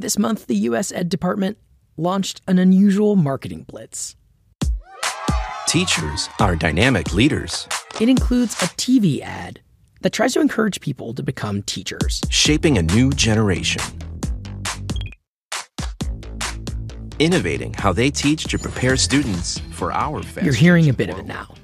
This 0.00 0.18
month, 0.18 0.46
the 0.46 0.56
US 0.56 0.92
Ed 0.92 1.10
Department 1.10 1.58
launched 1.98 2.40
an 2.48 2.58
unusual 2.58 3.16
marketing 3.16 3.66
blitz. 3.68 4.16
Teachers 5.66 6.30
are 6.40 6.56
dynamic 6.56 7.12
leaders. 7.12 7.68
It 8.00 8.08
includes 8.08 8.54
a 8.62 8.66
TV 8.80 9.20
ad 9.20 9.60
that 10.00 10.14
tries 10.14 10.32
to 10.32 10.40
encourage 10.40 10.80
people 10.80 11.12
to 11.12 11.22
become 11.22 11.60
teachers, 11.64 12.22
shaping 12.30 12.78
a 12.78 12.82
new 12.82 13.10
generation. 13.10 13.82
Innovating 17.18 17.74
how 17.74 17.92
they 17.92 18.10
teach 18.10 18.44
to 18.44 18.58
prepare 18.58 18.96
students 18.96 19.58
for 19.70 19.92
our 19.92 20.22
fast 20.22 20.46
You're 20.46 20.54
hearing 20.54 20.88
a 20.88 20.94
bit 20.94 21.10
of 21.10 21.18
it 21.18 21.26
now. 21.26 21.54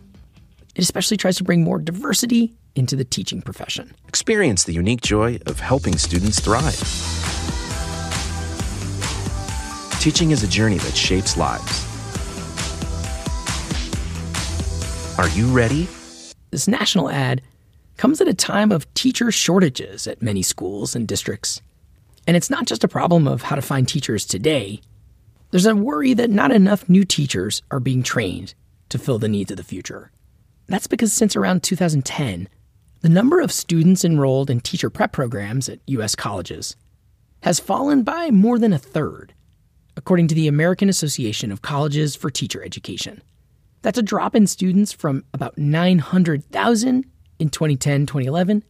It 0.75 0.83
especially 0.83 1.17
tries 1.17 1.39
to 1.39 1.45
bring 1.45 1.65
more 1.65 1.79
diversity 1.79 2.55
into 2.75 2.97
the 2.97 3.05
teaching 3.07 3.41
profession. 3.41 3.95
Experience 4.07 4.65
the 4.65 4.75
unique 4.75 5.01
joy 5.01 5.39
of 5.47 5.61
helping 5.61 5.97
students 5.97 6.39
thrive. 6.39 7.26
Teaching 10.07 10.31
is 10.31 10.45
a 10.45 10.47
journey 10.47 10.79
that 10.79 10.95
shapes 10.97 11.37
lives. 11.37 11.85
Are 15.19 15.29
you 15.31 15.49
ready? 15.49 15.89
This 16.53 16.69
national 16.69 17.11
ad 17.11 17.43
comes 17.97 18.21
at 18.21 18.29
a 18.29 18.33
time 18.33 18.71
of 18.71 18.95
teacher 18.95 19.33
shortages 19.33 20.07
at 20.07 20.23
many 20.23 20.43
schools 20.43 20.95
and 20.95 21.09
districts. 21.09 21.61
And 22.25 22.37
it's 22.37 22.51
not 22.51 22.67
just 22.67 22.85
a 22.85 22.89
problem 22.89 23.27
of 23.27 23.43
how 23.43 23.57
to 23.57 23.61
find 23.61 23.89
teachers 23.89 24.25
today. 24.25 24.81
There's 25.51 25.67
a 25.67 25.75
worry 25.75 26.15
that 26.15 26.31
not 26.31 26.53
enough 26.53 26.89
new 26.89 27.03
teachers 27.03 27.63
are 27.73 27.81
being 27.81 28.05
trained 28.05 28.55
to 28.91 29.01
fill 29.01 29.19
the 29.19 29.27
needs 29.27 29.51
of 29.51 29.57
the 29.57 29.65
future. 29.65 30.13
That's 30.69 30.87
because 30.87 31.13
since 31.13 31.35
around 31.35 31.65
2010, 31.65 32.49
the 33.01 33.09
number 33.09 33.41
of 33.41 33.51
students 33.51 34.05
enrolled 34.05 34.51
in 34.51 34.61
teacher 34.61 34.89
prep 34.89 35.11
programs 35.11 35.69
at 35.69 35.81
U.S. 35.89 36.15
colleges 36.15 36.77
has 37.43 37.59
fallen 37.59 38.05
by 38.05 38.31
more 38.31 38.61
than 38.61 38.73
a 38.73 38.79
third, 38.79 39.33
according 39.97 40.29
to 40.29 40.35
the 40.35 40.49
American 40.49 40.89
Association 40.89 41.51
of 41.51 41.63
Colleges 41.63 42.15
for 42.15 42.31
Teacher 42.31 42.63
Education. 42.63 43.23
That's 43.83 43.99
a 43.99 44.03
drop 44.03 44.35
in 44.35 44.47
students 44.47 44.93
from 44.93 45.25
about 45.33 45.57
900,000 45.57 47.05
in 47.39 47.49
2010 47.51 48.07
2011 48.07 48.65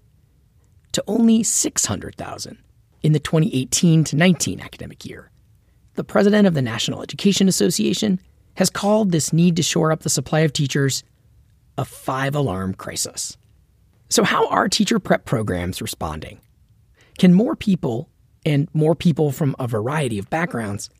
to 0.92 1.05
only 1.06 1.42
600,000 1.42 2.59
in 3.03 3.12
the 3.12 3.19
2018 3.20 4.05
to 4.05 4.17
19 4.17 4.61
academic 4.61 5.05
year. 5.05 5.31
The 5.95 6.05
president 6.05 6.47
of 6.47 6.55
the 6.55 6.62
National 6.62 7.03
Education 7.03 7.48
Association 7.48 8.20
has 8.55 8.70
called 8.70 9.12
this 9.12 9.33
need 9.33 9.56
to 9.56 9.62
shore 9.62 9.92
up 9.92 10.01
the 10.01 10.11
supply 10.11 10.41
of 10.41 10.53
teachers 10.53 11.05
a 11.79 11.84
five 11.84 12.34
alarm 12.34 12.75
crisis. 12.75 13.36
So, 14.08 14.25
how 14.25 14.48
are 14.48 14.69
teacher 14.69 14.98
prep 14.98 15.25
programs 15.25 15.83
responding? 15.83 16.41
Can 17.19 17.34
more 17.34 17.56
people, 17.56 18.08
and 18.45 18.69
more 18.73 18.95
people 18.95 19.33
from 19.33 19.56
a 19.58 19.67
variety 19.67 20.19
of 20.19 20.31
backgrounds, 20.31 20.91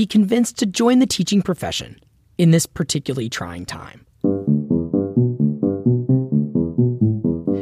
be 0.00 0.06
convinced 0.06 0.56
to 0.56 0.64
join 0.64 0.98
the 0.98 1.06
teaching 1.06 1.42
profession 1.42 2.00
in 2.38 2.52
this 2.52 2.64
particularly 2.64 3.28
trying 3.28 3.66
time? 3.66 4.06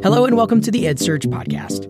Hello, 0.04 0.24
and 0.24 0.36
welcome 0.36 0.60
to 0.60 0.70
the 0.70 0.84
EdSurge 0.84 1.24
podcast, 1.24 1.88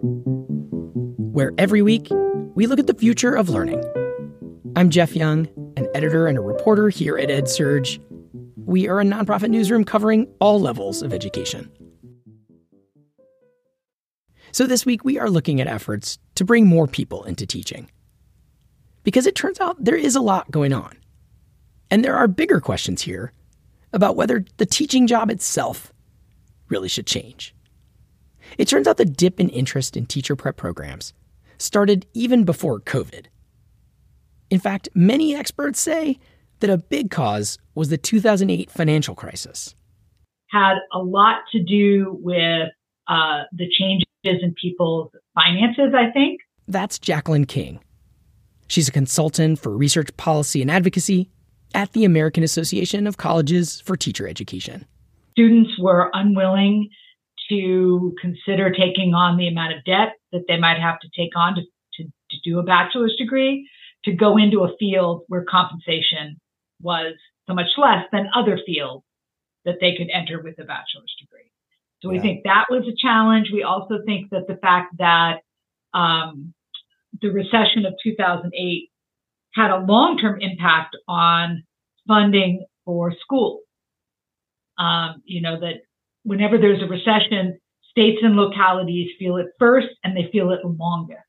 where 1.33 1.53
every 1.59 1.83
week 1.83 2.09
we 2.55 2.67
look 2.67 2.79
at 2.79 2.87
the 2.87 2.95
future 2.95 3.35
of 3.35 3.51
learning. 3.51 3.85
I'm 4.75 4.89
Jeff 4.89 5.15
Young, 5.15 5.49
an 5.77 5.87
editor 5.95 6.27
and 6.27 6.39
a 6.39 6.41
reporter 6.41 6.89
here 6.89 7.19
at 7.19 7.29
EdSurge. 7.29 8.03
We 8.65 8.89
are 8.89 9.01
a 9.01 9.05
nonprofit 9.05 9.51
newsroom 9.51 9.85
covering 9.85 10.27
all 10.41 10.59
levels 10.59 11.03
of 11.03 11.13
education. 11.13 11.71
So, 14.53 14.67
this 14.67 14.87
week 14.87 15.05
we 15.05 15.19
are 15.19 15.29
looking 15.29 15.61
at 15.61 15.67
efforts 15.67 16.19
to 16.37 16.45
bring 16.47 16.67
more 16.67 16.87
people 16.87 17.25
into 17.25 17.47
teaching. 17.47 17.91
Because 19.09 19.27
it 19.27 19.35
turns 19.35 19.59
out 19.59 19.83
there 19.83 19.97
is 19.97 20.17
a 20.17 20.21
lot 20.21 20.51
going 20.51 20.75
on. 20.75 20.95
And 21.91 22.05
there 22.05 22.15
are 22.15 22.29
bigger 22.29 22.61
questions 22.61 23.01
here 23.01 23.33
about 23.91 24.17
whether 24.17 24.45
the 24.59 24.67
teaching 24.67 25.07
job 25.07 25.31
itself 25.31 25.95
really 26.69 26.91
should 26.91 27.07
change. 27.07 27.55
It 28.59 28.69
turns 28.69 28.87
out 28.87 28.99
the 28.99 29.07
dip 29.07 29.41
in 29.41 29.49
interest 29.49 29.97
in 29.97 30.05
teacher 30.05 30.37
prep 30.37 30.59
programs 30.59 31.15
started 31.57 32.05
even 32.13 32.45
before 32.45 32.81
COVID. 32.81 33.29
In 34.51 34.61
fact, 34.61 34.91
many 34.95 35.35
experts 35.35 35.81
say 35.81 36.19
that 36.61 36.69
a 36.69 36.77
big 36.77 37.11
cause 37.11 37.57
was 37.75 37.89
the 37.89 37.97
2008 37.97 38.71
financial 38.71 39.15
crisis. 39.15 39.75
Had 40.51 40.75
a 40.93 40.99
lot 40.99 41.39
to 41.53 41.65
do 41.65 42.19
with 42.21 42.69
uh, 43.09 43.45
the 43.53 43.71
changes 43.71 44.05
in 44.43 44.55
people's 44.61 45.11
finances, 45.35 45.95
I 45.97 46.11
think. 46.11 46.43
That's 46.67 46.99
Jacqueline 46.99 47.47
King. 47.47 47.81
She's 48.69 48.89
a 48.89 48.93
consultant 48.93 49.59
for 49.59 49.77
research 49.77 50.17
policy 50.17 50.63
and 50.63 50.71
advocacy 50.71 51.31
at 51.75 51.93
the 51.93 52.05
American 52.05 52.43
Association 52.43 53.07
of 53.07 53.17
Colleges 53.17 53.81
for 53.81 53.97
Teacher 53.97 54.29
Education. 54.29 54.87
Students 55.33 55.71
were 55.79 56.11
unwilling 56.13 56.89
to 57.49 58.15
consider 58.21 58.71
taking 58.71 59.15
on 59.15 59.37
the 59.37 59.49
amount 59.49 59.73
of 59.73 59.85
debt 59.85 60.15
that 60.33 60.45
they 60.49 60.59
might 60.59 60.79
have 60.79 60.99
to 61.01 61.09
take 61.17 61.35
on 61.37 61.55
to, 61.55 61.63
to, 61.95 62.05
to 62.05 62.37
do 62.45 62.59
a 62.59 62.63
bachelor's 62.63 63.17
degree 63.17 63.69
to 64.05 64.13
go 64.13 64.37
into 64.37 64.65
a 64.65 64.77
field 64.79 65.23
where 65.29 65.45
compensation 65.45 66.39
was 66.81 67.15
so 67.47 67.55
much 67.55 67.69
less 67.77 68.05
than 68.13 68.29
other 68.35 68.59
fields 68.65 69.05
that 69.65 69.77
they 69.81 69.95
could 69.97 70.09
enter 70.13 70.43
with 70.43 70.59
a 70.59 70.65
bachelor's 70.65 71.15
degree. 71.21 71.51
So 72.01 72.09
we 72.09 72.17
yeah. 72.17 72.23
think 72.23 72.45
that 72.45 72.67
was 72.71 72.85
a 72.87 72.95
challenge. 73.01 73.49
We 73.53 73.63
also 73.63 73.99
think 74.07 74.31
that 74.31 74.47
the 74.47 74.57
fact 74.57 74.97
that 74.99 75.41
um, 75.95 76.55
the 77.21 77.29
recession 77.29 77.87
of 77.87 77.95
2008 78.03 78.91
had 79.55 79.71
a 79.71 79.85
long-term 79.85 80.41
impact 80.41 80.97
on 81.09 81.65
funding 82.07 82.65
for 82.85 83.13
schools. 83.21 83.61
Um, 84.79 85.23
you 85.25 85.41
know 85.41 85.59
that 85.61 85.83
whenever 86.23 86.59
there's 86.59 86.83
a 86.83 86.87
recession, 86.87 87.59
states 87.91 88.19
and 88.23 88.37
localities 88.37 89.11
feel 89.19 89.37
it 89.37 89.47
first 89.59 89.89
and 90.05 90.17
they 90.17 90.29
feel 90.31 90.51
it 90.51 90.61
longest. 90.65 91.23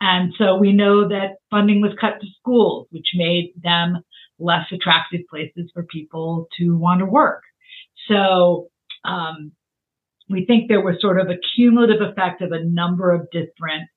And 0.00 0.34
so 0.36 0.56
we 0.56 0.72
know 0.72 1.08
that 1.08 1.36
funding 1.50 1.80
was 1.80 1.92
cut 2.00 2.20
to 2.20 2.26
schools, 2.40 2.88
which 2.90 3.06
made 3.14 3.52
them 3.62 4.02
less 4.38 4.66
attractive 4.72 5.20
places 5.30 5.70
for 5.72 5.84
people 5.84 6.48
to 6.58 6.76
want 6.76 6.98
to 6.98 7.06
work. 7.06 7.42
So 8.08 8.68
um, 9.04 9.52
we 10.28 10.44
think 10.44 10.68
there 10.68 10.80
was 10.80 10.96
sort 11.00 11.20
of 11.20 11.28
a 11.28 11.38
cumulative 11.54 12.00
effect 12.00 12.42
of 12.42 12.50
a 12.50 12.64
number 12.64 13.12
of 13.12 13.30
different 13.30 13.88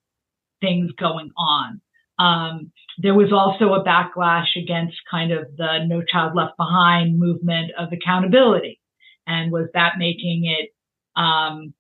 things 0.66 0.92
going 1.00 1.32
on. 1.38 1.82
Um, 2.18 2.72
there 2.98 3.14
was 3.14 3.32
also 3.32 3.74
a 3.74 3.84
backlash 3.84 4.56
against 4.56 4.96
kind 5.12 5.32
of 5.32 5.56
the 5.58 5.86
No 5.86 6.02
Child 6.02 6.34
Left 6.36 6.58
Behind 6.58 7.20
movement 7.20 7.72
of 7.78 7.90
accountability 7.92 8.80
and 9.28 9.52
was 9.52 9.68
that 9.74 9.94
making 9.98 10.46
it 10.46 10.70
um, 11.20 11.74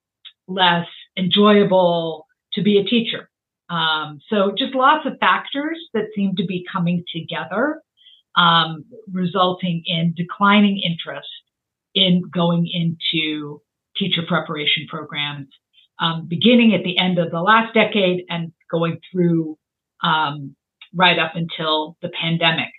less 0.48 0.88
enjoyable 1.18 2.28
to 2.54 2.64
be 2.64 2.78
a 2.78 2.84
teacher? 2.84 3.30
Um, 3.70 4.20
so 4.30 4.54
just 4.58 4.76
lots 4.76 5.06
of 5.06 5.14
factors 5.20 5.80
that 5.94 6.06
seem 6.16 6.36
to 6.36 6.46
be 6.46 6.66
coming 6.72 7.04
together, 7.14 7.82
um, 8.36 8.86
resulting 9.12 9.84
in 9.86 10.14
declining 10.16 10.80
interest 10.80 11.28
in 11.96 12.24
going 12.34 12.68
into 12.68 13.62
teacher 13.98 14.22
preparation 14.28 14.86
programs, 14.90 15.48
um, 16.00 16.28
beginning 16.28 16.76
at 16.76 16.84
the 16.84 16.98
end 16.98 17.18
of 17.18 17.32
the 17.32 17.42
last 17.42 17.74
decade 17.74 18.26
and 18.30 18.52
going 18.76 19.00
through 19.12 19.58
um, 20.04 20.56
right 20.94 21.18
up 21.18 21.34
until 21.36 21.98
the 22.02 22.10
pandemic. 22.22 22.70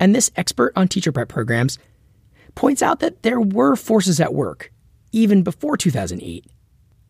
And 0.00 0.14
this 0.14 0.30
expert 0.36 0.72
on 0.76 0.88
teacher 0.88 1.12
prep 1.12 1.28
programs 1.28 1.78
points 2.54 2.82
out 2.82 3.00
that 3.00 3.22
there 3.22 3.40
were 3.40 3.76
forces 3.76 4.20
at 4.20 4.34
work, 4.34 4.72
even 5.12 5.42
before 5.42 5.76
2008, 5.76 6.46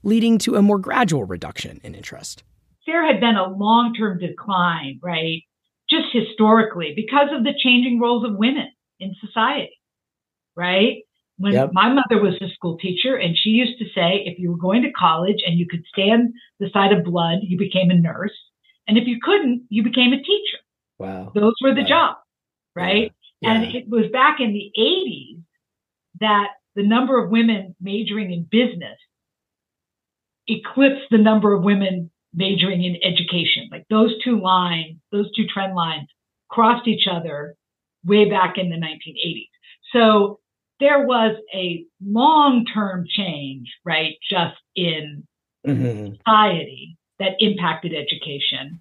leading 0.03 0.39
to 0.39 0.57
a 0.57 0.63
more 0.63 0.79
gradual 0.79 1.25
reduction 1.25 1.81
in 1.85 1.95
interest. 1.95 2.43
There 2.87 3.07
had 3.07 3.21
been 3.21 3.37
a 3.37 3.49
long 3.49 3.95
term 3.95 4.19
decline, 4.19 4.99
right? 5.03 5.43
Just 5.91 6.07
historically, 6.13 6.93
because 6.97 7.29
of 7.33 7.45
the 7.45 7.55
changing 7.63 8.01
roles 8.01 8.25
of 8.25 8.37
women 8.37 8.69
in 9.01 9.15
society, 9.21 9.79
right? 10.57 10.99
When 11.39 11.53
yep. 11.53 11.71
my 11.73 11.89
mother 11.89 12.21
was 12.21 12.35
a 12.41 12.53
school 12.53 12.77
teacher, 12.79 13.15
and 13.17 13.37
she 13.37 13.51
used 13.51 13.79
to 13.79 13.85
say, 13.95 14.25
if 14.27 14.39
you 14.39 14.51
were 14.51 14.59
going 14.59 14.83
to 14.83 14.91
college 14.91 15.39
and 15.47 15.59
you 15.59 15.67
could 15.71 15.85
stand 15.93 16.35
the 16.59 16.69
sight 16.73 16.93
of 16.93 17.05
blood, 17.05 17.39
you 17.43 17.57
became 17.57 17.91
a 17.91 17.95
nurse. 17.95 18.37
And 18.89 18.99
if 18.99 19.07
you 19.07 19.19
couldn't, 19.23 19.63
you 19.69 19.85
became 19.85 20.13
a 20.13 20.17
teacher. 20.17 20.59
Wow. 20.99 21.31
Those 21.35 21.55
were 21.63 21.75
the 21.75 21.83
wow. 21.83 21.89
jobs, 21.89 22.19
right? 22.75 23.13
Yeah. 23.41 23.53
And 23.53 23.75
it 23.75 23.89
was 23.89 24.11
back 24.13 24.41
in 24.41 24.53
the 24.53 24.73
80s 24.77 25.43
that 26.21 26.49
the 26.75 26.83
number 26.83 27.23
of 27.23 27.31
women 27.31 27.77
majoring 27.81 28.33
in 28.33 28.47
business 28.51 28.99
eclipsed 30.49 31.11
the 31.11 31.19
number 31.19 31.55
of 31.55 31.63
women 31.63 32.11
majoring 32.35 32.83
in 32.83 32.97
education. 33.05 33.69
Like 33.71 33.87
those 33.91 34.13
two 34.25 34.41
lines, 34.41 34.99
those 35.13 35.31
two 35.37 35.45
trend 35.53 35.75
lines 35.75 36.09
crossed 36.51 36.89
each 36.89 37.07
other 37.11 37.55
way 38.05 38.29
back 38.29 38.55
in 38.57 38.71
the 38.71 38.77
1980s. 38.77 39.49
So 39.93 40.41
there 40.81 41.07
was 41.07 41.37
a 41.55 41.85
long 42.05 42.65
term 42.73 43.05
change, 43.09 43.69
right, 43.85 44.15
just 44.31 44.57
in 44.77 45.27
mm-hmm. 45.67 46.15
society 46.17 46.97
that 47.19 47.33
impacted 47.41 47.93
education. 47.93 48.81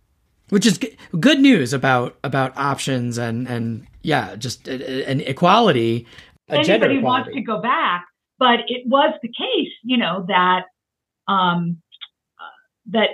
which 0.50 0.66
is 0.66 0.78
g- 0.78 0.96
good 1.20 1.40
news 1.40 1.74
about 1.74 2.18
about 2.24 2.56
options 2.58 3.18
and 3.18 3.48
and 3.48 3.88
yeah, 4.04 4.36
just 4.36 4.68
an 4.68 5.22
equality. 5.22 6.06
Anybody 6.50 7.00
wants 7.00 7.30
to 7.34 7.42
go 7.42 7.62
back, 7.62 8.06
but 8.40 8.60
it 8.68 8.88
was 8.88 9.14
the 9.22 9.28
case, 9.28 9.74
you 9.84 9.98
know, 9.98 10.26
that 10.28 10.64
um, 11.28 11.82
uh, 12.40 12.92
that 12.92 13.10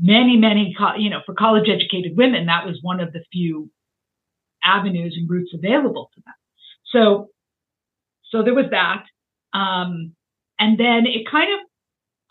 many, 0.00 0.36
many, 0.36 0.74
you 0.98 1.10
know, 1.10 1.20
for 1.26 1.34
college 1.34 1.68
educated 1.68 2.16
women, 2.16 2.46
that 2.46 2.66
was 2.66 2.78
one 2.82 3.00
of 3.00 3.12
the 3.12 3.22
few 3.32 3.70
avenues 4.64 5.16
and 5.18 5.28
routes 5.28 5.52
available 5.54 6.10
to 6.14 6.22
them. 6.24 6.34
So, 6.92 7.28
so 8.30 8.42
there 8.42 8.54
was 8.54 8.66
that. 8.70 9.04
Um, 9.56 10.14
and 10.58 10.78
then 10.78 11.06
it 11.06 11.30
kind 11.30 11.48
of 11.52 11.60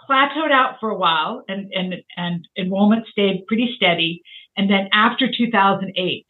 plateaued 0.10 0.52
out 0.52 0.76
for 0.80 0.90
a 0.90 0.98
while 0.98 1.44
and, 1.48 1.72
and, 1.74 1.96
and 2.18 2.48
enrollment 2.58 3.06
stayed 3.12 3.46
pretty 3.48 3.74
steady. 3.76 4.22
And 4.58 4.70
then 4.70 4.90
after 4.94 5.28
2008 5.28 6.26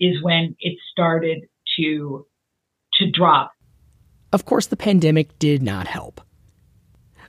is 0.00 0.22
when 0.22 0.56
it 0.60 0.78
started 0.90 1.44
to, 1.78 2.26
to 2.94 3.10
drop. 3.10 3.52
Of 4.32 4.44
course, 4.44 4.66
the 4.66 4.76
pandemic 4.76 5.38
did 5.38 5.62
not 5.62 5.86
help. 5.86 6.20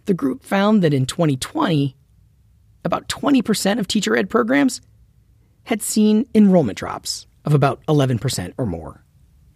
The 0.06 0.14
group 0.14 0.44
found 0.44 0.81
that 0.84 0.94
in 0.94 1.06
2020, 1.06 1.96
about 2.86 3.08
20% 3.08 3.80
of 3.80 3.88
teacher 3.88 4.16
ed 4.16 4.30
programs 4.30 4.81
had 5.66 5.81
seen 5.81 6.26
enrollment 6.36 6.78
drops 6.78 7.26
of 7.46 7.54
about 7.54 7.86
11% 7.88 8.54
or 8.58 8.66
more 8.66 9.04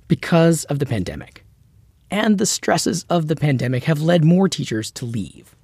because 0.08 0.64
of 0.66 0.80
the 0.80 0.86
pandemic. 0.86 1.47
And 2.10 2.38
the 2.38 2.46
stresses 2.46 3.06
of 3.10 3.28
the 3.28 3.36
pandemic 3.36 3.84
have 3.84 4.02
led 4.02 4.24
more 4.24 4.48
teachers 4.48 4.92
to 4.92 5.06
leave, 5.06 5.56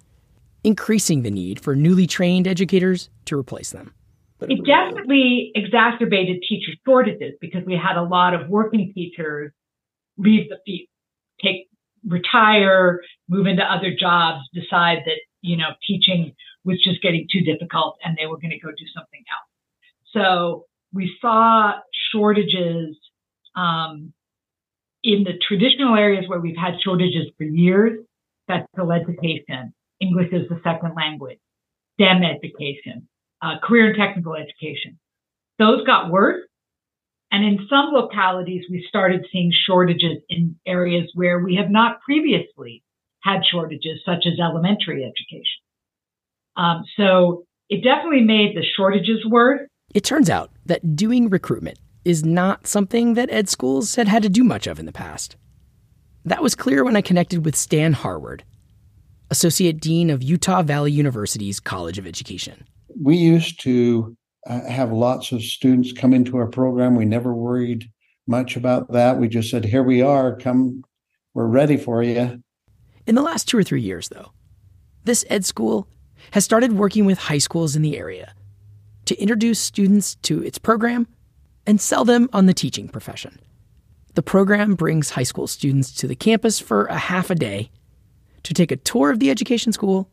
increasing 0.63 1.22
the 1.22 1.31
need 1.31 1.60
for 1.60 1.75
newly 1.75 2.07
trained 2.07 2.48
educators 2.48 3.10
to 3.25 3.38
replace 3.38 3.72
them. 3.72 3.94
It 4.42 4.66
definitely 4.66 5.51
exacerbated 5.56 6.44
teacher 6.48 6.74
shortages 6.86 7.34
because 7.40 7.63
we 7.66 7.75
had 7.75 7.95
a 7.95 8.04
lot 8.04 8.34
of 8.34 8.50
working 8.50 8.92
teachers 8.94 9.54
leave 10.18 10.50
the 10.50 10.57
field, 10.66 10.88
take 11.42 11.68
retire, 12.06 13.01
move 13.30 13.48
into 13.48 13.63
other 13.63 13.96
jobs, 13.98 14.42
decide 14.54 15.00
that, 15.06 15.19
you 15.42 15.56
know, 15.56 15.69
teaching 15.88 16.34
was 16.66 16.81
just 16.84 17.01
getting 17.01 17.25
too 17.31 17.42
difficult 17.42 17.98
and 18.04 18.18
they 18.18 18.25
were 18.25 18.38
going 18.38 18.51
to 18.51 18.60
go 18.60 18.69
do 18.69 18.86
something 18.94 19.24
else. 19.31 19.50
So 20.13 20.66
we 20.92 21.16
saw 21.22 21.74
shortages 22.12 22.98
um, 23.56 24.13
in 25.04 25.24
the 25.24 25.34
traditional 25.48 25.96
areas 25.96 26.26
where 26.28 26.40
we've 26.40 26.58
had 26.58 26.76
shortages 26.84 27.28
for 27.38 27.44
years. 27.44 28.00
Special 28.50 28.92
education, 28.92 29.74
English 30.02 30.34
as 30.34 30.52
a 30.52 30.60
second 30.64 30.94
language, 30.98 31.40
STEM 31.94 32.24
education, 32.24 33.08
uh, 33.42 33.60
career 33.64 33.88
and 33.88 33.98
technical 33.98 34.36
education. 34.36 35.00
Those 35.60 35.86
got 35.86 36.12
worse. 36.12 36.44
And 37.32 37.46
in 37.46 37.66
some 37.70 37.94
localities, 37.94 38.66
we 38.70 38.86
started 38.88 39.26
seeing 39.32 39.52
shortages 39.66 40.18
in 40.30 40.56
areas 40.68 41.10
where 41.16 41.40
we 41.40 41.56
have 41.56 41.70
not 41.70 42.02
previously 42.02 42.84
had 43.22 43.42
shortages, 43.50 44.02
such 44.06 44.26
as 44.28 44.40
elementary 44.40 45.04
education. 45.04 45.62
Um, 46.56 46.84
so 46.98 47.46
it 47.70 47.84
definitely 47.84 48.22
made 48.22 48.56
the 48.56 48.64
shortages 48.76 49.26
worse. 49.26 49.62
It 49.96 50.04
turns 50.04 50.30
out 50.30 50.52
that 50.66 50.96
doing 50.96 51.30
recruitment 51.30 51.80
is 52.06 52.24
not 52.24 52.68
something 52.68 53.14
that 53.14 53.32
ed 53.32 53.50
schools 53.50 53.96
had 53.96 54.08
had 54.08 54.24
to 54.24 54.30
do 54.30 54.44
much 54.44 54.68
of 54.68 54.80
in 54.80 54.86
the 54.86 54.92
past. 54.92 55.36
That 56.26 56.44
was 56.44 56.56
clear 56.56 56.84
when 56.84 56.96
I 56.96 57.02
connected 57.02 57.46
with 57.46 57.56
Stan 57.56 57.94
Harward, 57.94 58.44
Associate 59.30 59.80
Dean 59.80 60.10
of 60.10 60.24
Utah 60.24 60.62
Valley 60.62 60.92
University's 60.92 61.60
College 61.60 61.98
of 61.98 62.08
Education. 62.08 62.66
We 63.02 63.18
used 63.18 63.60
to 63.62 64.16
uh, 64.48 64.62
have 64.70 64.92
lots 64.92 65.32
of 65.32 65.42
students 65.42 65.92
come 65.94 66.14
into 66.14 66.38
our 66.38 66.48
program. 66.48 66.96
We 66.96 67.06
never 67.06 67.34
worried 67.34 67.90
much 68.28 68.56
about 68.56 68.92
that. 68.92 69.18
We 69.18 69.28
just 69.28 69.50
said, 69.50 69.66
here 69.66 69.84
we 69.84 70.02
are, 70.02 70.38
come, 70.38 70.84
we're 71.34 71.48
ready 71.48 71.78
for 71.78 72.04
you. 72.04 72.42
In 73.06 73.16
the 73.16 73.22
last 73.22 73.48
two 73.48 73.58
or 73.58 73.64
three 73.64 73.82
years, 73.82 74.10
though, 74.10 74.32
this 75.04 75.26
ed 75.30 75.44
school 75.44 75.88
has 76.32 76.46
started 76.46 76.74
working 76.74 77.06
with 77.06 77.18
high 77.18 77.38
schools 77.38 77.76
in 77.76 77.82
the 77.82 77.98
area 77.98 78.34
to 79.06 79.16
introduce 79.18 79.60
students 79.60 80.16
to 80.16 80.42
its 80.42 80.58
program 80.58 81.08
and 81.65 81.80
sell 81.80 82.06
them 82.06 82.30
on 82.33 82.45
the 82.45 82.54
teaching 82.54 82.88
profession. 82.88 83.39
The 84.15 84.24
program 84.24 84.75
brings 84.75 85.12
high 85.12 85.24
school 85.24 85.48
students 85.48 85.92
to 85.95 86.07
the 86.07 86.15
campus 86.15 86.60
for 86.60 86.86
a 86.86 86.98
half 86.98 87.30
a 87.30 87.36
day 87.36 87.71
to 88.44 88.54
take 88.54 88.71
a 88.71 88.75
tour 88.75 89.10
of 89.10 89.19
the 89.19 89.30
education 89.30 89.71
school 89.71 90.10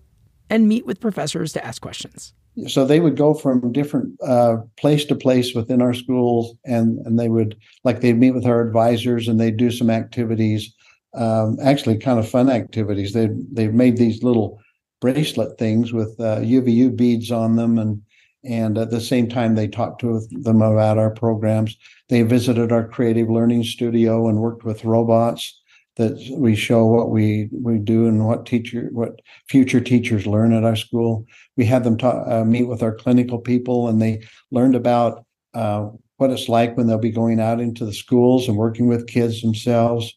and 0.48 0.68
meet 0.68 0.86
with 0.86 1.00
professors 1.00 1.52
to 1.52 1.64
ask 1.64 1.82
questions. 1.82 2.32
So 2.66 2.84
they 2.84 3.00
would 3.00 3.16
go 3.16 3.34
from 3.34 3.72
different 3.72 4.20
uh, 4.22 4.58
place 4.76 5.04
to 5.06 5.14
place 5.14 5.54
within 5.54 5.80
our 5.80 5.94
schools, 5.94 6.54
and 6.64 6.98
and 7.06 7.18
they 7.18 7.28
would 7.28 7.56
like 7.84 8.00
they'd 8.00 8.18
meet 8.18 8.32
with 8.32 8.44
our 8.44 8.60
advisors 8.60 9.28
and 9.28 9.38
they'd 9.38 9.56
do 9.56 9.70
some 9.70 9.88
activities, 9.88 10.74
um, 11.14 11.58
actually 11.62 11.96
kind 11.98 12.18
of 12.18 12.28
fun 12.28 12.50
activities. 12.50 13.12
They 13.12 13.28
they 13.52 13.68
made 13.68 13.96
these 13.96 14.24
little 14.24 14.60
bracelet 15.00 15.58
things 15.58 15.92
with 15.92 16.18
uh, 16.18 16.40
UVU 16.40 16.94
beads 16.96 17.30
on 17.30 17.54
them, 17.54 17.78
and 17.78 18.02
and 18.44 18.78
at 18.78 18.90
the 18.90 19.00
same 19.00 19.28
time 19.28 19.54
they 19.54 19.68
talked 19.68 20.00
to 20.00 20.20
them 20.30 20.62
about 20.62 20.98
our 20.98 21.10
programs. 21.10 21.76
They 22.08 22.22
visited 22.22 22.72
our 22.72 22.88
creative 22.88 23.28
learning 23.28 23.64
studio 23.64 24.28
and 24.28 24.38
worked 24.38 24.64
with 24.64 24.84
robots 24.84 25.60
that 25.96 26.16
we 26.38 26.54
show 26.54 26.86
what 26.86 27.10
we 27.10 27.50
we 27.52 27.78
do 27.78 28.06
and 28.06 28.26
what 28.26 28.46
teacher 28.46 28.88
what 28.92 29.20
future 29.48 29.80
teachers 29.80 30.26
learn 30.26 30.52
at 30.52 30.64
our 30.64 30.76
school. 30.76 31.26
We 31.56 31.66
had 31.66 31.84
them 31.84 31.98
uh, 32.02 32.44
meet 32.44 32.68
with 32.68 32.82
our 32.82 32.94
clinical 32.94 33.38
people, 33.38 33.88
and 33.88 34.00
they 34.00 34.22
learned 34.50 34.74
about 34.74 35.24
uh, 35.52 35.88
what 36.16 36.30
it's 36.30 36.48
like 36.48 36.76
when 36.76 36.86
they'll 36.86 36.98
be 36.98 37.10
going 37.10 37.40
out 37.40 37.60
into 37.60 37.84
the 37.84 37.92
schools 37.92 38.48
and 38.48 38.56
working 38.56 38.86
with 38.86 39.08
kids 39.08 39.42
themselves. 39.42 40.14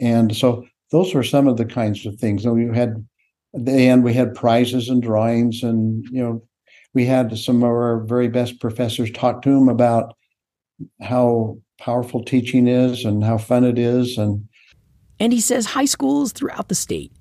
And 0.00 0.34
so 0.34 0.66
those 0.90 1.14
were 1.14 1.22
some 1.22 1.46
of 1.46 1.56
the 1.56 1.64
kinds 1.64 2.06
of 2.06 2.16
things. 2.16 2.44
And 2.44 2.54
we 2.54 2.76
had 2.76 3.06
and 3.54 4.04
we 4.04 4.14
had 4.14 4.34
prizes 4.34 4.88
and 4.88 5.02
drawings 5.02 5.62
and 5.62 6.04
you 6.10 6.22
know 6.22 6.42
we 6.94 7.06
had 7.06 7.36
some 7.38 7.62
of 7.62 7.70
our 7.70 8.00
very 8.00 8.28
best 8.28 8.60
professors 8.60 9.10
talk 9.12 9.42
to 9.42 9.50
him 9.50 9.68
about 9.68 10.14
how 11.00 11.58
powerful 11.78 12.24
teaching 12.24 12.66
is 12.66 13.04
and 13.04 13.24
how 13.24 13.38
fun 13.38 13.64
it 13.64 13.78
is 13.78 14.18
and 14.18 14.46
and 15.18 15.32
he 15.34 15.40
says 15.40 15.66
high 15.66 15.84
schools 15.84 16.32
throughout 16.32 16.68
the 16.68 16.74
state 16.74 17.12